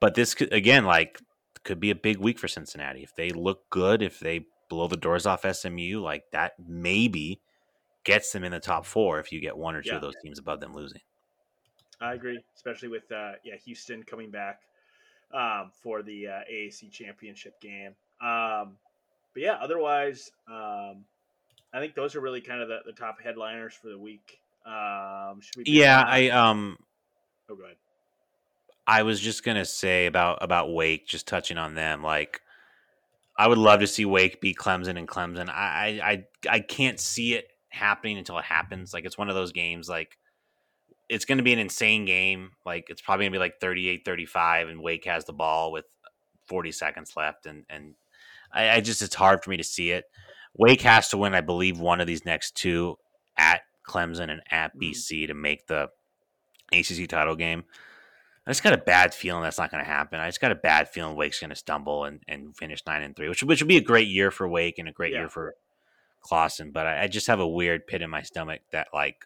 [0.00, 1.20] but this could, again, like,
[1.64, 4.02] could be a big week for Cincinnati if they look good.
[4.02, 7.40] If they blow the doors off SMU, like that, maybe
[8.04, 9.18] gets them in the top four.
[9.18, 9.96] If you get one or two yeah.
[9.96, 11.00] of those teams above them losing.
[12.00, 14.60] I agree, especially with uh, yeah Houston coming back
[15.32, 17.94] um, for the uh, AAC championship game.
[18.20, 18.76] Um,
[19.34, 21.04] but yeah, otherwise, um,
[21.72, 24.38] I think those are really kind of the, the top headliners for the week.
[24.64, 26.78] Um, yeah, I um.
[27.50, 27.76] Oh, go ahead.
[28.86, 32.02] I was just gonna say about about Wake, just touching on them.
[32.02, 32.40] Like,
[33.36, 35.48] I would love to see Wake beat Clemson and Clemson.
[35.48, 38.94] I I I can't see it happening until it happens.
[38.94, 39.88] Like, it's one of those games.
[39.88, 40.16] Like,
[41.08, 42.52] it's going to be an insane game.
[42.64, 45.84] Like, it's probably going to be like 38-35, and Wake has the ball with
[46.46, 47.94] 40 seconds left, and and
[48.54, 50.04] I, I, just it's hard for me to see it.
[50.56, 52.96] Wake has to win, I believe, one of these next two
[53.36, 55.26] at Clemson and at BC mm-hmm.
[55.26, 55.90] to make the
[56.72, 57.64] ACC title game.
[58.46, 60.20] I just got a bad feeling that's not going to happen.
[60.20, 63.16] I just got a bad feeling Wake's going to stumble and, and finish nine and
[63.16, 65.20] three, which which would be a great year for Wake and a great yeah.
[65.20, 65.54] year for
[66.20, 66.70] Clawson.
[66.70, 69.24] But I, I, just have a weird pit in my stomach that like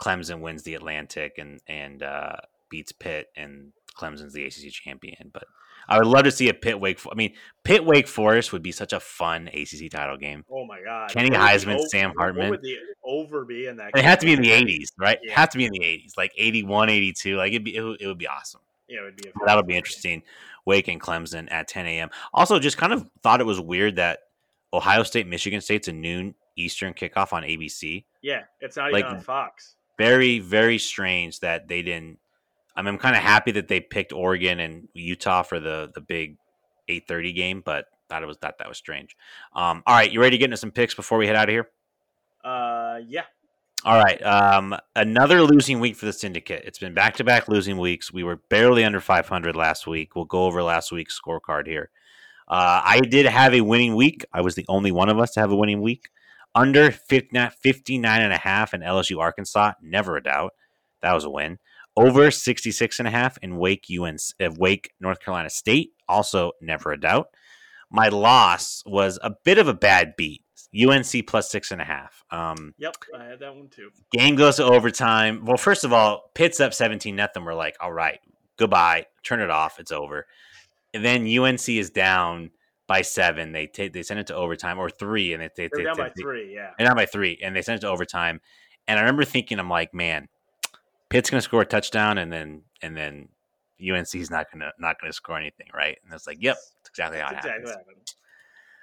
[0.00, 2.36] Clemson wins the Atlantic and and uh,
[2.70, 5.30] beats Pitt and Clemson's the ACC champion.
[5.30, 5.44] But
[5.88, 7.00] I would love to see a Pitt Wake.
[7.10, 7.34] I mean,
[7.64, 10.44] Pitt Wake Forest would be such a fun ACC title game.
[10.50, 12.50] Oh my god, Kenny Heisman, over, Sam Hartman.
[12.50, 13.92] What would the over be in that?
[13.94, 15.18] It had to be in the '80s, right?
[15.22, 15.32] Yeah.
[15.32, 17.36] It had to be in the '80s, like '81, '82.
[17.36, 18.60] Like it'd be, it, would, it would be awesome.
[18.88, 19.30] Yeah, it would be.
[19.46, 20.22] That would be interesting.
[20.64, 22.10] Wake and Clemson at 10 a.m.
[22.34, 24.20] Also, just kind of thought it was weird that
[24.72, 28.04] Ohio State, Michigan State's a noon Eastern kickoff on ABC.
[28.20, 29.76] Yeah, it's not like, even on Fox.
[29.96, 32.18] Very, very strange that they didn't.
[32.78, 36.00] I mean, I'm kind of happy that they picked Oregon and Utah for the the
[36.00, 36.36] big
[36.88, 39.16] 8:30 game, but thought it was that that was strange.
[39.52, 41.52] Um, all right, you ready to get into some picks before we head out of
[41.52, 41.68] here?
[42.44, 43.24] Uh, yeah.
[43.84, 44.22] All right.
[44.22, 46.62] Um, another losing week for the syndicate.
[46.66, 48.12] It's been back to back losing weeks.
[48.12, 50.14] We were barely under 500 last week.
[50.14, 51.90] We'll go over last week's scorecard here.
[52.46, 54.24] Uh, I did have a winning week.
[54.32, 56.10] I was the only one of us to have a winning week.
[56.54, 60.54] Under 59, 59 and a half in LSU Arkansas, never a doubt.
[61.02, 61.58] That was a win.
[61.98, 66.92] Over 66 and a half in Wake UNC, uh, Wake North Carolina State, also never
[66.92, 67.28] a doubt.
[67.90, 70.42] My loss was a bit of a bad beat.
[70.78, 72.22] UNC plus six and a half.
[72.30, 73.90] Um, yep, I had that one too.
[74.12, 75.44] Game goes to overtime.
[75.44, 77.44] Well, first of all, Pitt's up 17 nothing.
[77.44, 78.20] We're like, all right,
[78.58, 79.06] goodbye.
[79.22, 79.80] Turn it off.
[79.80, 80.26] It's over.
[80.92, 82.50] And then UNC is down
[82.86, 83.52] by seven.
[83.52, 85.96] They take they send it to overtime or three, and they, they, they're they, down
[85.96, 86.54] by three.
[86.54, 88.40] Yeah, they're down by three, and they send it to overtime.
[88.86, 90.28] And I remember thinking, I'm like, man,
[91.10, 93.28] Pitt's going to score a touchdown, and then and then
[93.80, 95.98] UNC's not going to not going to score anything, right?
[96.04, 98.14] And it's like, yep, that's exactly how it exactly happens.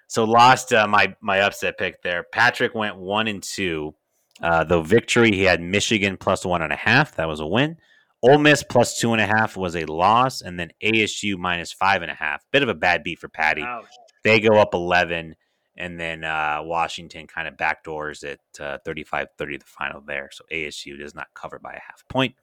[0.07, 2.23] So lost uh, my my upset pick there.
[2.32, 3.95] Patrick went one and two.
[4.41, 7.15] Uh, the victory he had Michigan plus one and a half.
[7.15, 7.78] That was a win.
[8.21, 12.01] Ole Miss plus two and a half was a loss, and then ASU minus five
[12.01, 12.43] and a half.
[12.51, 13.61] Bit of a bad beat for Patty.
[13.61, 13.86] Ouch.
[14.23, 15.36] They go up eleven,
[15.78, 20.30] And then uh, Washington kind of backdoors it uh, 35 30 the final there.
[20.32, 22.36] So ASU does not cover by a half point.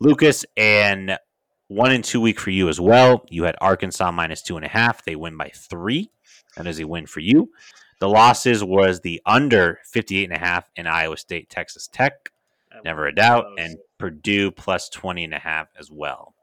[0.00, 1.18] Lucas, and
[1.68, 3.24] one and two week for you as well.
[3.28, 5.04] You had Arkansas minus two and a half.
[5.04, 6.10] They win by three.
[6.56, 7.50] That is a win for you.
[8.00, 12.30] The losses was the under 58 and a half in Iowa State, Texas Tech.
[12.84, 13.46] Never a doubt.
[13.58, 16.34] And Purdue plus 20 and a half as well.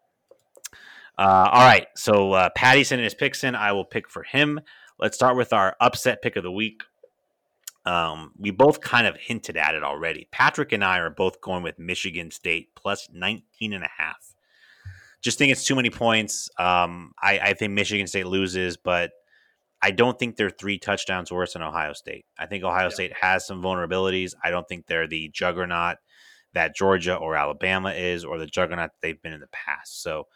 [1.18, 1.88] Uh, all right.
[1.96, 3.56] So uh, Patty sent his picks in.
[3.56, 4.60] I will pick for him.
[5.00, 6.84] Let's start with our upset pick of the week.
[7.86, 10.28] Um, we both kind of hinted at it already.
[10.32, 14.34] Patrick and I are both going with Michigan State plus 19 and a half.
[15.22, 16.50] Just think it's too many points.
[16.58, 19.12] Um, I, I think Michigan State loses, but
[19.82, 22.26] I don't think they're three touchdowns worse than Ohio State.
[22.40, 22.94] I think Ohio yeah.
[22.94, 24.34] State has some vulnerabilities.
[24.44, 25.98] I don't think they're the juggernaut
[26.54, 30.02] that Georgia or Alabama is, or the juggernaut they've been in the past.
[30.02, 30.28] So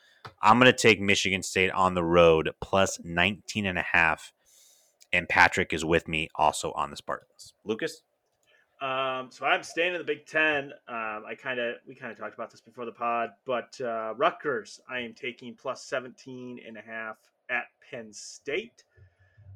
[0.42, 4.34] I'm going to take Michigan State on the road plus 19 and a half.
[5.12, 7.54] And Patrick is with me also on the Spartans.
[7.64, 8.04] Lucas?
[8.82, 10.72] Um, so I'm staying in the Big Ten.
[10.88, 14.14] Um, I kind of we kind of talked about this before the pod, but uh,
[14.16, 17.18] Rutgers I am taking plus 17 and a half
[17.50, 18.84] at Penn State.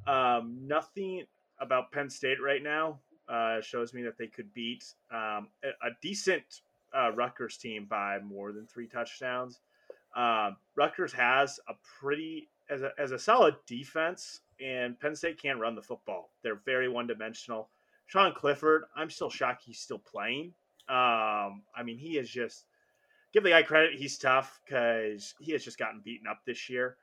[0.07, 1.23] Um, nothing
[1.61, 2.99] about Penn State right now
[3.29, 6.61] uh, shows me that they could beat um, a, a, decent
[6.93, 9.61] uh, Rutgers team by more than three touchdowns.
[10.13, 15.59] Uh, Rutgers has a pretty as a, as a solid defense, and Penn State can't
[15.59, 16.31] run the football.
[16.43, 17.69] They're very one dimensional.
[18.05, 20.53] Sean Clifford, I'm still shocked he's still playing.
[20.89, 22.65] Um, I mean, he is just
[23.33, 23.95] give the guy credit.
[23.95, 26.97] He's tough because he has just gotten beaten up this year.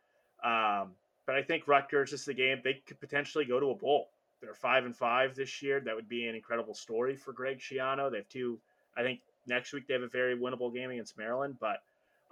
[0.45, 0.93] Um,
[1.27, 4.11] but I think Rutgers is the game they could potentially go to a bowl.
[4.41, 5.81] They're five and five this year.
[5.81, 8.11] That would be an incredible story for Greg Schiano.
[8.11, 8.59] They have two.
[8.97, 11.79] I think next week they have a very winnable game against Maryland, but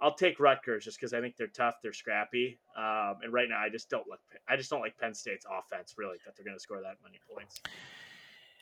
[0.01, 3.59] I'll take Rutgers just because I think they're tough, they're scrappy, um, and right now
[3.59, 4.21] I just don't look.
[4.47, 7.19] I just don't like Penn State's offense really that they're going to score that many
[7.33, 7.59] points.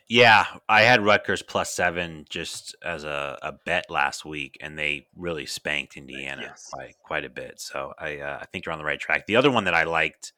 [0.09, 5.07] Yeah, I had Rutgers plus seven just as a, a bet last week, and they
[5.15, 6.71] really spanked Indiana yes.
[6.73, 7.59] by quite a bit.
[7.59, 9.27] So I uh, I think you're on the right track.
[9.27, 10.33] The other one that I liked,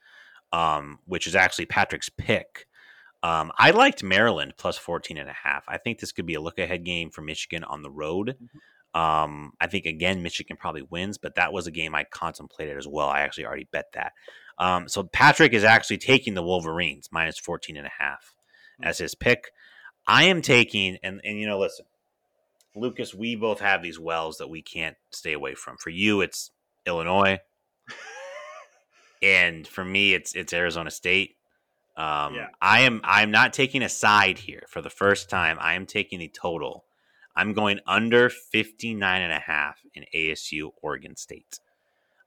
[0.51, 2.65] um, which is actually Patrick's pick,
[3.21, 5.65] um, I liked Maryland plus 14 and a half.
[5.67, 8.35] I think this could be a look ahead game for Michigan on the road.
[8.41, 8.57] Mm-hmm.
[8.93, 12.87] Um, I think again Michigan probably wins, but that was a game I contemplated as
[12.87, 13.07] well.
[13.07, 14.13] I actually already bet that.
[14.57, 18.35] Um, so Patrick is actually taking the Wolverines minus 14 and a half
[18.81, 19.51] as his pick.
[20.07, 21.85] I am taking, and and you know, listen,
[22.75, 25.77] Lucas, we both have these wells that we can't stay away from.
[25.77, 26.51] For you, it's
[26.85, 27.39] Illinois,
[29.21, 31.35] and for me, it's it's Arizona State.
[31.95, 32.47] Um, yeah.
[32.61, 35.57] I am I'm not taking a side here for the first time.
[35.59, 36.85] I am taking the total.
[37.39, 41.61] I'm going under 59 and a half in ASU Oregon State.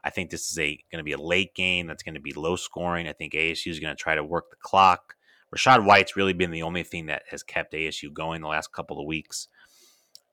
[0.03, 2.33] I think this is a going to be a late game that's going to be
[2.33, 3.07] low scoring.
[3.07, 5.17] I think ASU is going to try to work the clock.
[5.55, 8.99] Rachaad White's really been the only thing that has kept ASU going the last couple
[8.99, 9.49] of weeks.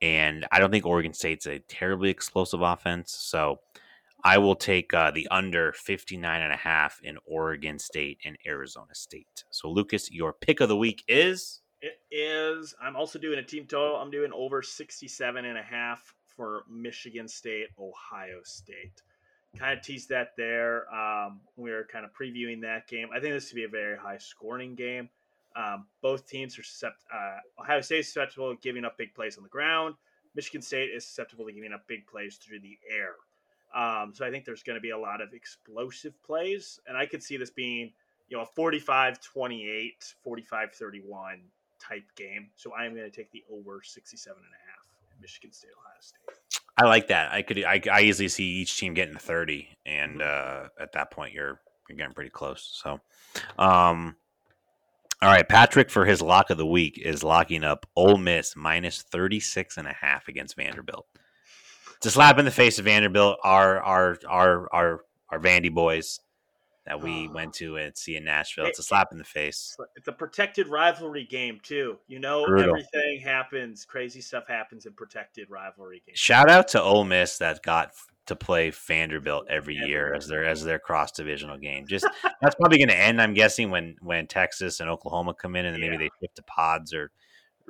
[0.00, 3.12] And I don't think Oregon State's a terribly explosive offense.
[3.12, 3.60] So
[4.24, 8.94] I will take uh, the under 59 and a half in Oregon State and Arizona
[8.94, 9.44] State.
[9.50, 13.66] So Lucas, your pick of the week is it is I'm also doing a team
[13.66, 13.96] total.
[13.96, 19.02] I'm doing over 67 and a half for Michigan State, Ohio State
[19.58, 20.92] kind of teased that there.
[20.94, 23.08] Um, we were kind of previewing that game.
[23.14, 25.08] I think this could be a very high scoring game.
[25.56, 27.10] Um, both teams are susceptible.
[27.12, 29.96] Uh, Ohio State is susceptible to giving up big plays on the ground.
[30.34, 33.14] Michigan State is susceptible to giving up big plays through the air.
[33.74, 37.06] Um, so I think there's going to be a lot of explosive plays, and I
[37.06, 37.92] could see this being,
[38.28, 39.18] you know, a 45-28,
[40.26, 41.40] 45-31
[41.80, 42.50] type game.
[42.56, 44.90] So I am going to take the over 67 and a half
[45.20, 46.60] Michigan State, Ohio State.
[46.76, 47.32] I like that.
[47.32, 50.66] I could I, I easily see each team getting thirty, and mm-hmm.
[50.66, 52.70] uh, at that point you're you're getting pretty close.
[52.82, 53.00] So,
[53.58, 54.16] um,
[55.20, 59.02] all right, Patrick for his lock of the week is locking up Ole Miss minus
[59.02, 61.06] 36 and a half against Vanderbilt.
[61.96, 66.20] It's a slap in the face of Vanderbilt, our our our our our Vandy boys
[66.86, 68.66] that we uh, went to and see in Nashville.
[68.66, 69.76] It's a slap in the face.
[69.96, 71.98] It's a protected rivalry game too.
[72.08, 72.70] You know, Brutal.
[72.70, 73.84] everything happens.
[73.84, 76.18] Crazy stuff happens in protected rivalry games.
[76.18, 77.92] Shout out to Ole Miss that got
[78.26, 81.86] to play Vanderbilt every year as their as their cross divisional game.
[81.86, 82.06] Just
[82.40, 83.20] that's probably going to end.
[83.20, 85.90] I'm guessing when when Texas and Oklahoma come in, and then yeah.
[85.90, 87.10] maybe they shift to pods or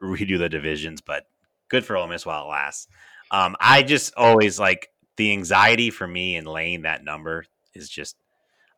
[0.01, 1.01] redo the divisions.
[1.01, 1.25] But
[1.69, 2.87] good for Ole Miss while it lasts.
[3.33, 8.17] Um, I just always like the anxiety for me in laying that number is just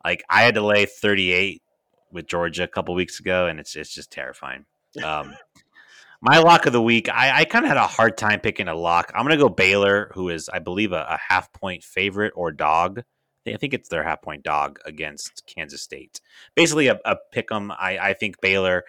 [0.03, 1.61] like I had to lay 38
[2.11, 4.65] with Georgia a couple weeks ago, and it's it's just terrifying.
[5.03, 5.33] Um,
[6.21, 8.75] my lock of the week, I, I kind of had a hard time picking a
[8.75, 9.11] lock.
[9.15, 13.03] I'm gonna go Baylor, who is I believe a, a half point favorite or dog
[13.47, 16.21] I think it's their half point dog against Kansas State.
[16.55, 17.71] Basically, a, a pick 'em.
[17.71, 18.83] I, I think Baylor.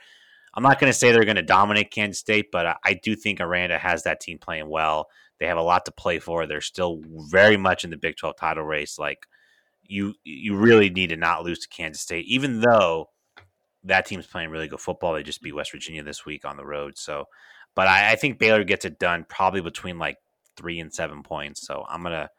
[0.56, 3.16] I'm not going to say they're going to dominate Kansas State, but I, I do
[3.16, 5.08] think Aranda has that team playing well.
[5.40, 6.46] They have a lot to play for.
[6.46, 8.96] They're still very much in the Big 12 title race.
[8.96, 9.26] Like
[9.94, 13.08] you, you really need to not lose to Kansas State, even though
[13.84, 15.14] that team's playing really good football.
[15.14, 16.98] They just beat West Virginia this week on the road.
[16.98, 17.26] So,
[17.74, 20.16] but I, I think Baylor gets it done probably between like
[20.56, 21.66] three and seven points.
[21.66, 22.30] So I'm gonna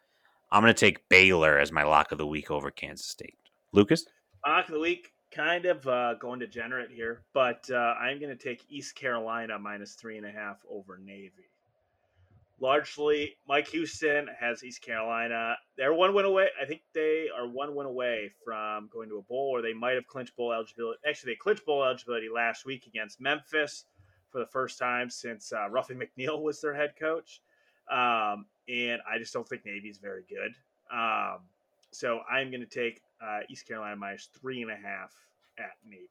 [0.52, 3.38] I'm gonna take Baylor as my lock of the week over Kansas State.
[3.74, 4.06] Lucas,
[4.46, 8.66] lock of the week, kind of uh, going degenerate here, but uh, I'm gonna take
[8.70, 11.50] East Carolina minus three and a half over Navy.
[12.62, 15.56] Largely, Mike Houston has East Carolina.
[15.78, 16.48] They're one win away.
[16.62, 19.96] I think they are one win away from going to a bowl, or they might
[19.96, 21.00] have clinched bowl eligibility.
[21.08, 23.86] Actually, they clinched bowl eligibility last week against Memphis
[24.30, 27.42] for the first time since uh, Ruffin McNeill was their head coach.
[27.92, 30.54] Um, and I just don't think Navy's very good.
[30.92, 31.40] Um,
[31.92, 35.14] so I'm going to take uh, East Carolina minus three and a half
[35.60, 36.08] at Navy.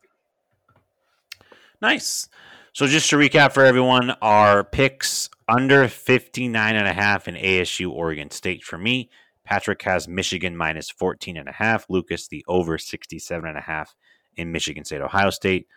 [1.80, 2.28] Nice.
[2.72, 7.90] So just to recap for everyone, our picks under 59 and a half in ASU
[7.90, 9.10] Oregon State for me.
[9.44, 11.86] Patrick has Michigan minus 14 and a half.
[11.88, 13.94] Lucas the over 67 and a half
[14.36, 15.68] in Michigan State Ohio State.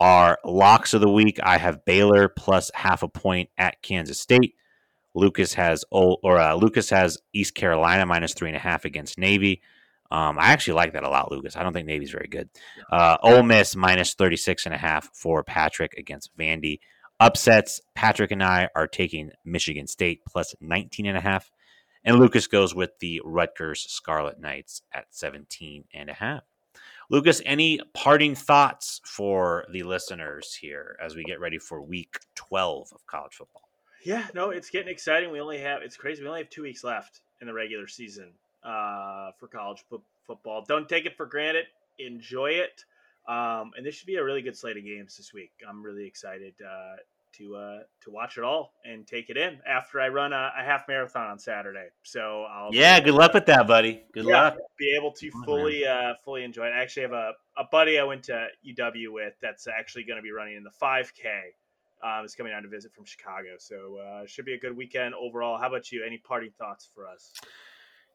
[0.00, 4.54] Our locks of the week, I have Baylor plus half a point at Kansas State.
[5.14, 9.60] Lucas has or uh, Lucas has East Carolina minus three and a half against Navy.
[10.10, 11.56] Um, I actually like that a lot, Lucas.
[11.56, 12.48] I don't think Navy's very good.
[12.90, 16.80] Uh, Ole Miss minus 36 and a half for Patrick against Vandy.
[17.20, 21.50] Upsets, Patrick and I are taking Michigan State plus 19 and a half.
[22.02, 26.42] And Lucas goes with the Rutgers Scarlet Knights at 17 and a half.
[27.10, 32.88] Lucas, any parting thoughts for the listeners here as we get ready for week 12
[32.92, 33.68] of college football?
[34.04, 35.30] Yeah, no, it's getting exciting.
[35.30, 36.22] We only have it's crazy.
[36.22, 38.32] We only have two weeks left in the regular season
[38.64, 40.64] uh, for college p- football.
[40.66, 41.66] Don't take it for granted.
[41.98, 42.84] Enjoy it.
[43.28, 45.52] Um, and this should be a really good slate of games this week.
[45.68, 46.96] I'm really excited uh,
[47.34, 50.64] to uh, to watch it all and take it in after I run a, a
[50.64, 51.88] half marathon on Saturday.
[52.02, 54.02] So I'll yeah, good luck with that, buddy.
[54.12, 54.58] Good yeah, luck.
[54.78, 56.70] Be able to fully uh, fully enjoy it.
[56.70, 60.22] I actually have a, a buddy I went to UW with that's actually going to
[60.22, 61.52] be running in the 5K
[62.02, 63.56] um, is coming down to visit from Chicago.
[63.58, 65.58] So uh, should be a good weekend overall.
[65.58, 66.04] How about you?
[66.04, 67.32] Any parting thoughts for us?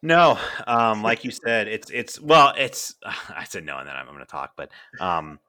[0.01, 2.95] No, um, like you said, it's it's well, it's
[3.29, 4.69] I said no, and then I'm, going to talk, but
[4.99, 5.39] um,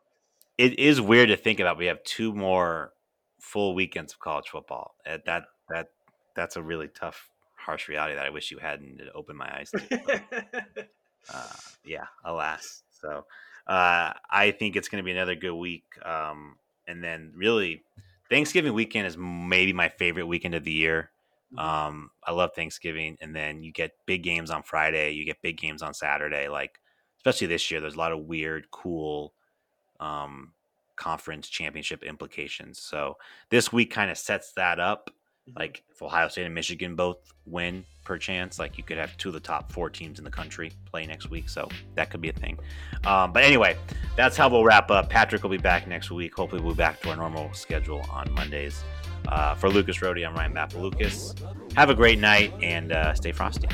[0.59, 1.79] it is weird to think about.
[1.79, 2.93] We have two more
[3.41, 4.95] full weekends of college football.
[5.07, 5.89] Uh, that that
[6.35, 10.01] that's a really tough, harsh reality that I wish you hadn't opened my eyes to.
[10.07, 10.89] But,
[11.33, 12.83] uh, yeah, alas.
[13.01, 13.27] So
[13.67, 16.57] uh, I think it's going to be another good week, um,
[16.87, 17.83] and then really
[18.29, 21.11] Thanksgiving weekend is maybe my favorite weekend of the year.
[21.57, 21.89] Mm-hmm.
[21.89, 25.13] Um, I love Thanksgiving, and then you get big games on Friday.
[25.13, 26.49] You get big games on Saturday.
[26.49, 26.81] Like
[27.27, 29.35] especially this year, there's a lot of weird, cool
[29.99, 30.53] um,
[30.95, 32.81] conference championship implications.
[32.81, 33.17] So
[33.51, 35.11] this week kind of sets that up.
[35.49, 35.59] Mm-hmm.
[35.59, 39.31] Like if Ohio State and Michigan both win per chance, like you could have two
[39.31, 41.49] of the top four teams in the country play next week.
[41.49, 42.59] So that could be a thing.
[43.05, 43.77] Um, but anyway,
[44.17, 45.11] that's how we'll wrap up.
[45.11, 46.35] Patrick will be back next week.
[46.35, 48.85] Hopefully, we'll be back to our normal schedule on Mondays.
[49.29, 50.81] Uh, for Lucas Rohde, I'm Ryan Mappa.
[50.81, 51.35] Lucas,
[51.77, 53.69] have a great night and uh, stay frosty.